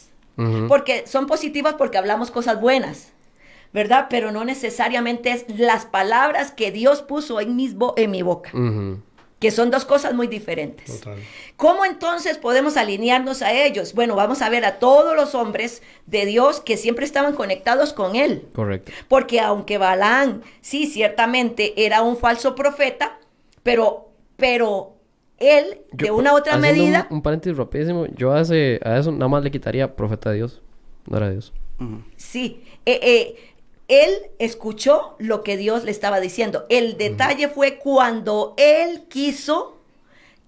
[0.70, 3.12] Porque son positivas porque hablamos cosas buenas,
[3.74, 4.08] ¿verdad?
[4.10, 7.60] Pero no necesariamente es las palabras que Dios puso en,
[7.98, 8.50] en mi boca.
[9.40, 11.02] Que son dos cosas muy diferentes.
[11.58, 13.94] ¿Cómo entonces podemos alinearnos a ellos?
[13.94, 18.16] Bueno, vamos a ver a todos los hombres de Dios que siempre estaban conectados con
[18.16, 18.48] Él.
[18.56, 18.94] Correcto.
[19.10, 23.20] Porque aunque Balán, sí, ciertamente era un falso profeta,
[23.62, 24.09] pero
[24.40, 24.96] pero
[25.38, 27.08] él, de una otra medida...
[27.10, 30.62] Un, paréntesis rapidísimo, yo a, a eso nada más le quitaría profeta de Dios,
[31.08, 31.54] no era Dios.
[32.18, 33.36] Sí, eh, eh,
[33.88, 36.66] él escuchó lo que Dios le estaba diciendo.
[36.70, 39.79] El detalle fue cuando él quiso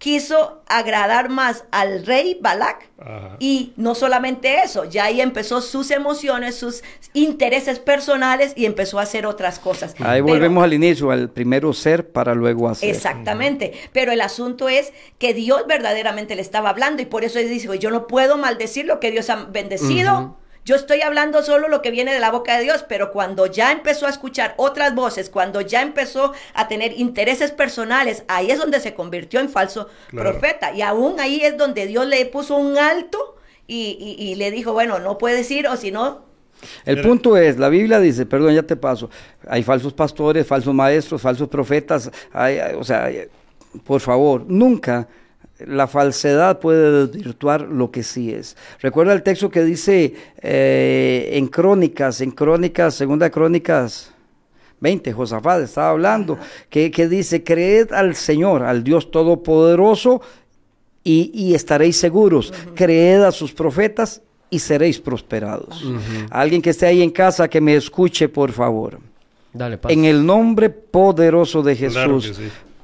[0.02, 2.90] quiso agradar más al rey Balak.
[3.38, 6.84] Y no solamente eso, ya ahí empezó sus emociones, sus
[7.14, 9.94] intereses personales y empezó a hacer otras cosas.
[10.00, 12.90] Ahí volvemos al inicio, al primero ser para luego hacer.
[12.90, 17.48] Exactamente, pero el asunto es que Dios verdaderamente le estaba hablando y por eso él
[17.48, 20.36] dice, yo no puedo maldecir lo que Dios ha bendecido.
[20.64, 23.72] Yo estoy hablando solo lo que viene de la boca de Dios, pero cuando ya
[23.72, 28.80] empezó a escuchar otras voces, cuando ya empezó a tener intereses personales, ahí es donde
[28.80, 30.72] se convirtió en falso profeta.
[30.74, 35.18] Y aún ahí es donde Dios le puso un alto y, le dijo, bueno, no
[35.18, 36.30] puedes ir o si no,
[36.86, 39.10] el punto es, la Biblia dice, perdón, ya te paso,
[39.48, 42.12] hay falsos pastores, falsos maestros, falsos profetas,
[42.78, 43.10] o sea,
[43.84, 45.08] por favor, nunca
[45.68, 48.56] la falsedad puede desvirtuar lo que sí es.
[48.80, 54.14] Recuerda el texto que dice eh, en Crónicas, en Crónicas, segunda Crónicas
[54.82, 56.38] 20, Josafat estaba hablando,
[56.70, 60.22] que, dice, creed al Señor, al Dios Todopoderoso,
[61.04, 62.54] y, estaréis seguros.
[62.76, 65.84] Creed a sus profetas y seréis prosperados.
[66.30, 69.00] Alguien que esté ahí en casa, que me escuche, por favor.
[69.54, 72.40] Dale, en el nombre poderoso de Jesús,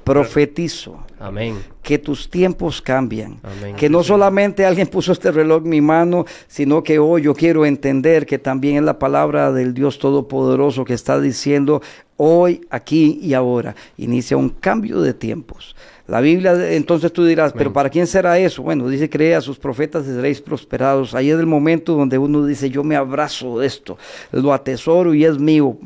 [0.08, 0.98] profetizo.
[1.20, 1.58] Amén.
[1.82, 3.40] Que tus tiempos cambian.
[3.76, 7.66] Que no solamente alguien puso este reloj en mi mano, sino que hoy yo quiero
[7.66, 11.82] entender que también es la palabra del Dios Todopoderoso que está diciendo
[12.16, 13.74] hoy, aquí y ahora.
[13.96, 15.74] Inicia un cambio de tiempos.
[16.06, 18.62] La Biblia, entonces tú dirás, pero ¿para quién será eso?
[18.62, 21.14] Bueno, dice, crea a sus profetas y seréis prosperados.
[21.14, 23.98] Ahí es el momento donde uno dice, yo me abrazo de esto,
[24.32, 25.76] lo atesoro y es mío.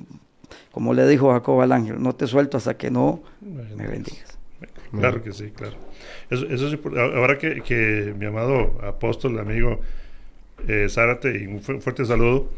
[0.72, 4.38] Como le dijo Jacob al ángel, no te suelto hasta que no me bendigas.
[4.90, 5.76] Claro que sí, claro.
[6.30, 9.80] Eso, eso es Ahora que, que, mi amado apóstol, amigo
[10.68, 12.50] eh, Zárate, y un fuerte saludo,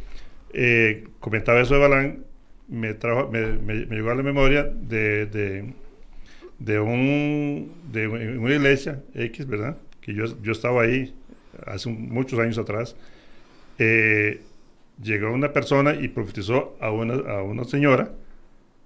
[0.53, 2.25] eh, comentaba eso de Balán,
[2.69, 5.73] me, trajo, me, me, llegó a la memoria de, de,
[6.59, 9.77] de, un, de una iglesia X, ¿verdad?
[10.01, 11.15] Que yo, yo estaba ahí
[11.67, 12.97] hace muchos años atrás
[13.79, 14.41] eh,
[15.03, 18.13] llegó una persona y profetizó a una, a una señora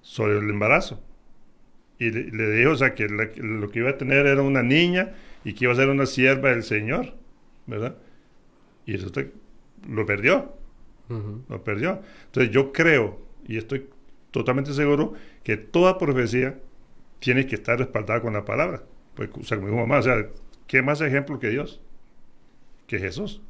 [0.02, 1.00] sobre el embarazo.
[1.98, 5.14] Y le, dijo, o sea, que lo que iba a tener era una niña
[5.44, 7.14] y que iba a ser una sierva del Señor,
[7.66, 7.96] ¿verdad?
[8.86, 9.10] Y eso
[9.88, 10.52] lo perdió,
[11.48, 12.00] lo perdió.
[12.26, 13.88] Entonces yo creo, y estoy
[14.30, 16.58] totalmente seguro, que toda profecía
[17.18, 18.82] tiene que estar respaldada con la palabra.
[19.14, 20.28] Pues, o sea, como dijo mamá, o sea,
[20.68, 21.80] ¿qué más ejemplo que Dios?
[22.86, 23.40] Que Jesús.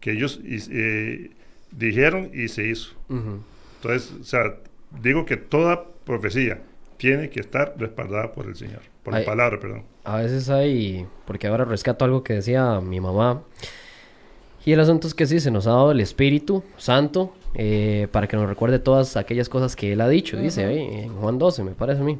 [0.00, 1.30] Que ellos eh,
[1.76, 2.94] dijeron y se hizo.
[3.08, 4.56] Entonces, o sea,
[5.02, 6.62] digo que toda profecía
[6.96, 9.82] tiene que estar respaldada por el Señor, por la palabra, perdón.
[10.04, 13.42] A veces hay, porque ahora rescato algo que decía mi mamá,
[14.64, 18.26] y el asunto es que sí, se nos ha dado el Espíritu Santo eh, para
[18.26, 21.64] que nos recuerde todas aquellas cosas que Él ha dicho, dice ahí en Juan 12,
[21.64, 22.18] me parece a mí,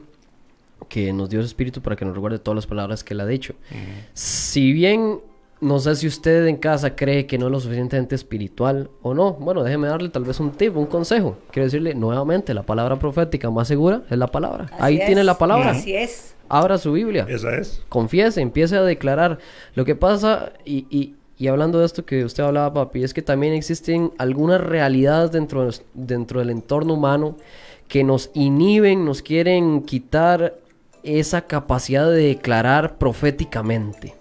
[0.89, 3.27] que nos dio ese Espíritu para que nos recuerde todas las palabras que Él ha
[3.27, 3.55] dicho.
[4.13, 5.21] Si bien
[5.61, 9.33] no sé si usted en casa cree que no es lo suficientemente espiritual o no.
[9.35, 11.39] Bueno, déjeme darle tal vez un tip, un consejo.
[11.51, 14.67] Quiero decirle nuevamente, la palabra profética más segura es la palabra.
[14.79, 15.71] Ahí tiene la palabra.
[15.71, 16.35] Así es.
[16.49, 17.27] Abra su Biblia.
[17.29, 17.83] Esa es.
[17.89, 19.39] Confiese, empiece a declarar.
[19.75, 23.23] Lo que pasa, y, y, y, hablando de esto que usted hablaba, papi, es que
[23.23, 27.37] también existen algunas realidades dentro, dentro del entorno humano
[27.89, 30.59] que nos inhiben, nos quieren quitar
[31.03, 34.15] esa capacidad de declarar proféticamente.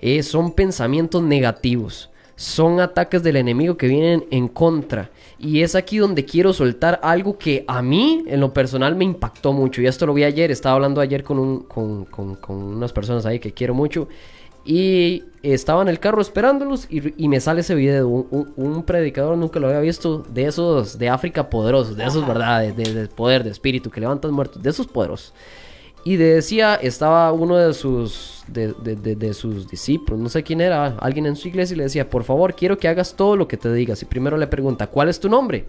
[0.00, 5.10] Eh, son pensamientos negativos, son ataques del enemigo que vienen en contra.
[5.40, 9.52] Y es aquí donde quiero soltar algo que a mí, en lo personal, me impactó
[9.52, 9.82] mucho.
[9.82, 13.38] Y esto lo vi ayer, estaba hablando ayer con, un, con, con, unas personas ahí
[13.38, 14.08] que quiero mucho.
[14.64, 18.06] Y estaba en el carro esperándolos y, me sale ese video.
[18.08, 22.72] Un, un, predicador, nunca lo había visto, de esos de África poderosos, de esos, ¿verdad?
[22.72, 25.32] De, de, poder, de espíritu, que levantan muertos, de esos poderosos.
[26.04, 31.26] Y decía, estaba uno de sus, de, de, sus discípulos, no sé quién era, alguien
[31.26, 33.72] en su iglesia y le decía, por favor, quiero que hagas todo lo que te
[33.72, 34.00] digas.
[34.02, 35.66] Y primero le pregunta, ¿cuál es tu nombre?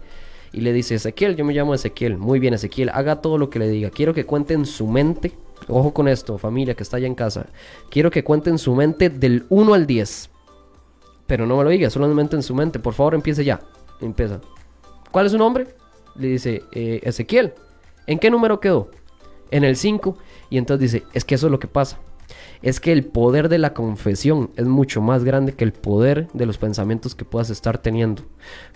[0.52, 2.16] Y le dice, Ezequiel, yo me llamo Ezequiel.
[2.16, 3.90] Muy bien, Ezequiel, haga todo lo que le diga.
[3.90, 5.32] Quiero que cuente en su mente,
[5.68, 7.46] ojo con esto, familia que está allá en casa.
[7.90, 10.30] Quiero que cuente en su mente del 1 al 10.
[11.26, 12.80] Pero no me lo diga, solamente en su mente.
[12.80, 13.60] Por favor, empiece ya.
[14.00, 14.40] Empieza.
[15.12, 15.68] ¿Cuál es su nombre?
[16.16, 17.52] Le dice, eh, Ezequiel.
[18.06, 18.90] ¿En qué número quedó?
[19.50, 20.16] En el 5.
[20.50, 21.98] Y entonces dice, es que eso es lo que pasa.
[22.62, 26.46] Es que el poder de la confesión es mucho más grande que el poder de
[26.46, 28.22] los pensamientos que puedas estar teniendo.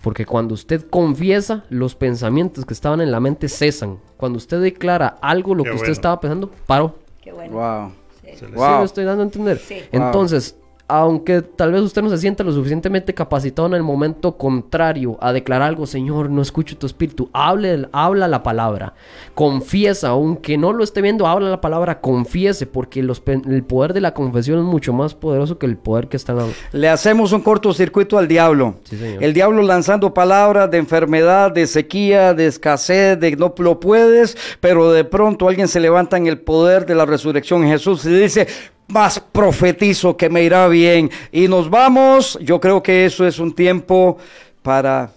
[0.02, 3.98] Porque cuando usted confiesa, los pensamientos que estaban en la mente cesan.
[4.16, 6.98] Cuando usted declara algo, lo que usted estaba pensando, paró.
[7.22, 7.54] Qué bueno.
[7.54, 7.92] Wow.
[8.36, 8.46] Sí.
[8.50, 9.60] lo estoy dando a entender.
[9.92, 15.16] Entonces, aunque tal vez usted no se sienta lo suficientemente capacitado en el momento contrario
[15.20, 18.94] a declarar algo, Señor, no escucho tu espíritu, hable, habla la palabra,
[19.34, 24.12] confiesa, aunque no lo esté viendo, habla la palabra, confiese, porque el poder de la
[24.12, 26.34] confesión es mucho más poderoso que el poder que están
[26.72, 28.74] Le hacemos un cortocircuito al diablo.
[28.90, 34.92] el diablo lanzando palabras de enfermedad, de sequía, de escasez, de no lo puedes, pero
[34.92, 37.62] de pronto alguien se levanta en el poder de la resurrección.
[37.64, 38.46] En Jesús y dice,
[38.88, 41.10] más profetizo que me irá bien.
[41.32, 42.38] Y nos vamos.
[42.42, 44.18] Yo creo que eso es un tiempo
[44.62, 45.10] para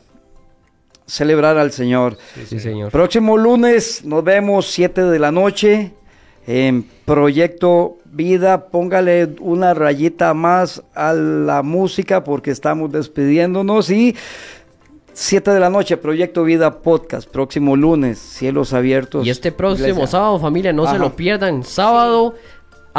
[1.06, 2.18] celebrar al Señor.
[2.48, 2.91] Sí, señor.
[2.91, 5.94] Próximo lunes nos vemos 7 de la noche
[6.45, 8.68] en Proyecto Vida.
[8.68, 14.15] Póngale una rayita más a la música porque estamos despidiéndonos y
[15.14, 19.26] 7 de la noche, Proyecto Vida Podcast, próximo lunes, cielos abiertos.
[19.26, 21.64] Y este próximo sábado, familia, no se lo pierdan.
[21.64, 22.35] Sábado.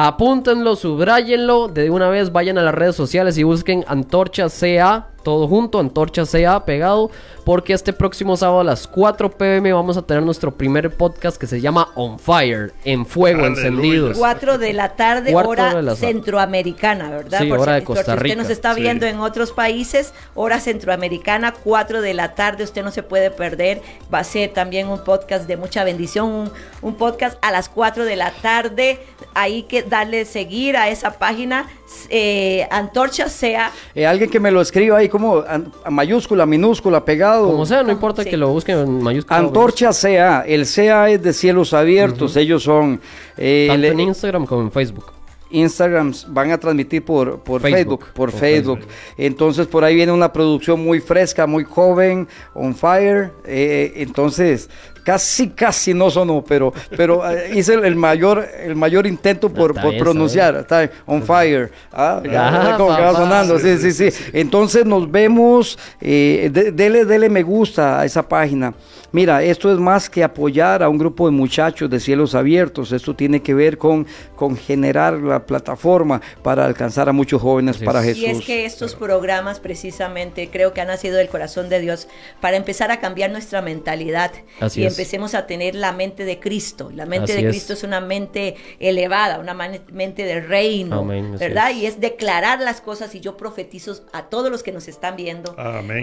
[0.00, 5.48] Apúntenlo, subrayenlo, de una vez vayan a las redes sociales y busquen Antorcha CA todo
[5.48, 7.10] junto, Antorcha sea pegado,
[7.44, 11.46] porque este próximo sábado a las 4 pm vamos a tener nuestro primer podcast que
[11.46, 14.18] se llama On Fire, en fuego, encendidos.
[14.18, 17.40] 4 de la tarde, hora centroamericana, ¿verdad?
[17.40, 18.24] Sí, hora de Costa Rica.
[18.24, 22.84] Si usted nos está viendo en otros países, hora centroamericana, 4 de la tarde, usted
[22.84, 23.80] no se puede perder.
[24.12, 28.16] Va a ser también un podcast de mucha bendición, un, podcast a las 4 de
[28.16, 29.00] la tarde.
[29.34, 31.68] Ahí que darle seguir a esa página,
[32.10, 33.72] eh, Antorcha sea.
[33.94, 35.44] Eh, alguien que me lo escriba ahí como
[35.90, 37.46] mayúscula, minúscula, pegado.
[37.50, 39.38] Como sea, no importa que lo busquen en mayúscula.
[39.38, 43.00] Antorcha CA, el CA es de cielos abiertos, ellos son...
[43.36, 45.12] Eh, Tanto en Instagram como en Facebook.
[45.50, 48.80] Instagram van a transmitir por, por Facebook, por, Facebook.
[49.16, 53.32] Entonces por ahí viene una producción muy fresca, muy joven, on fire.
[53.44, 54.68] Eh, entonces
[55.08, 60.54] casi, casi no sonó, pero, pero eh, hice el, mayor, el mayor intento por, pronunciar.
[60.54, 60.60] ¿eh?
[60.60, 61.72] Está on fire.
[61.90, 62.20] Ah,
[62.76, 63.58] como que va sonando.
[63.58, 64.10] Sí, sí, sí.
[64.34, 65.78] Entonces nos vemos.
[65.98, 68.74] Eh, dele, dele me gusta a esa página.
[69.10, 72.92] Mira, esto es más que apoyar a un grupo de muchachos de cielos abiertos.
[72.92, 74.06] Esto tiene que ver con,
[74.36, 78.22] con generar la plataforma para alcanzar a muchos jóvenes para Jesús.
[78.22, 82.08] Y es que estos programas precisamente creo que han nacido del corazón de Dios
[82.40, 84.32] para empezar a cambiar nuestra mentalidad
[84.74, 86.90] y empecemos a tener la mente de Cristo.
[86.94, 87.84] La mente de Cristo es.
[87.84, 91.04] una mente elevada, una mente del reino,
[91.38, 91.72] ¿verdad?
[91.74, 95.56] Y es declarar las cosas y yo profetizo a todos los que nos están viendo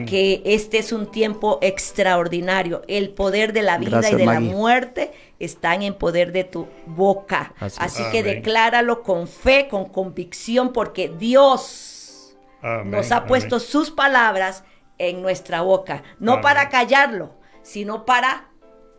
[0.08, 2.82] que este es un tiempo extraordinario.
[2.98, 7.54] El poder de la vida y de la muerte están en poder de tu boca.
[7.60, 12.38] Así, que decláralo con fe, con convicción, porque Dios
[12.86, 14.64] nos ha puesto sus palabras
[14.98, 18.50] en nuestra boca, no para callarlo, sino para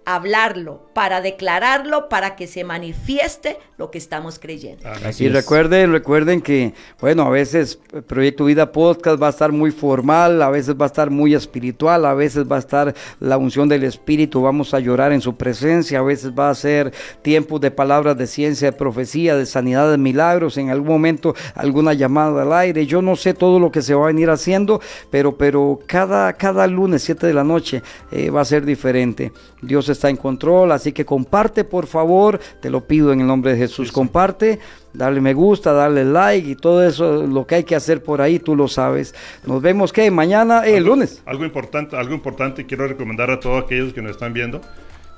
[0.07, 4.89] hablarlo, para declararlo, para que se manifieste lo que estamos creyendo.
[5.19, 10.41] y recuerden, recuerden que, bueno, a veces Proyecto Vida Podcast va a estar muy formal,
[10.43, 13.83] a veces va a estar muy espiritual, a veces va a estar la unción del
[13.83, 18.17] Espíritu, vamos a llorar en su presencia, a veces va a ser tiempo de palabras
[18.17, 22.87] de ciencia, de profecía, de sanidad, de milagros, en algún momento alguna llamada al aire.
[22.87, 24.81] Yo no sé todo lo que se va a venir haciendo,
[25.11, 29.33] pero, pero cada, cada lunes, 7 de la noche, eh, va a ser diferente.
[29.63, 33.53] Dios está en control, así que comparte por favor, te lo pido en el nombre
[33.53, 34.59] de Jesús, comparte,
[34.93, 38.39] dale me gusta, dale like y todo eso, lo que hay que hacer por ahí,
[38.39, 39.15] tú lo sabes.
[39.47, 41.23] Nos vemos que mañana, el lunes.
[41.27, 44.61] Algo importante, algo importante quiero recomendar a todos aquellos que nos están viendo,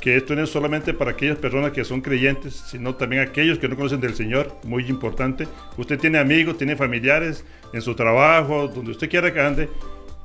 [0.01, 3.69] que esto no es solamente para aquellas personas que son creyentes, sino también aquellos que
[3.69, 5.49] no conocen del Señor, muy importante.
[5.77, 9.69] Usted tiene amigos, tiene familiares en su trabajo, donde usted quiera que ande,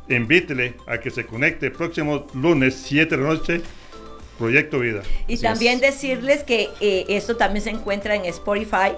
[0.09, 3.61] invítele a que se conecte el próximo lunes 7 de la noche
[4.37, 5.03] Proyecto Vida.
[5.27, 8.93] Y también decirles que eh, esto también se encuentra en Spotify,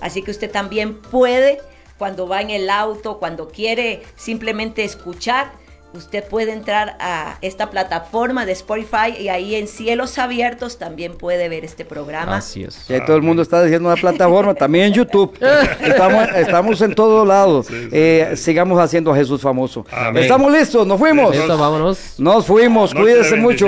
[0.00, 1.58] así que usted también puede,
[1.98, 5.52] cuando va en el auto, cuando quiere simplemente escuchar,
[5.94, 11.48] usted puede entrar a esta plataforma de Spotify y ahí en Cielos Abiertos también puede
[11.48, 12.36] ver este programa.
[12.36, 12.86] Así es.
[13.06, 15.36] todo el mundo está diciendo una plataforma, también en YouTube.
[15.80, 17.66] Estamos, estamos en todos lados.
[17.70, 19.84] Eh, sigamos haciendo a Jesús famoso.
[20.14, 21.36] Estamos listos, nos fuimos.
[21.46, 22.18] vámonos.
[22.18, 23.66] Nos fuimos, cuídense mucho.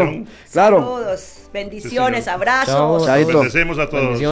[0.53, 1.01] Claro.
[1.53, 3.07] Bendiciones, abrazos.
[3.07, 4.21] Bendecimos a todos.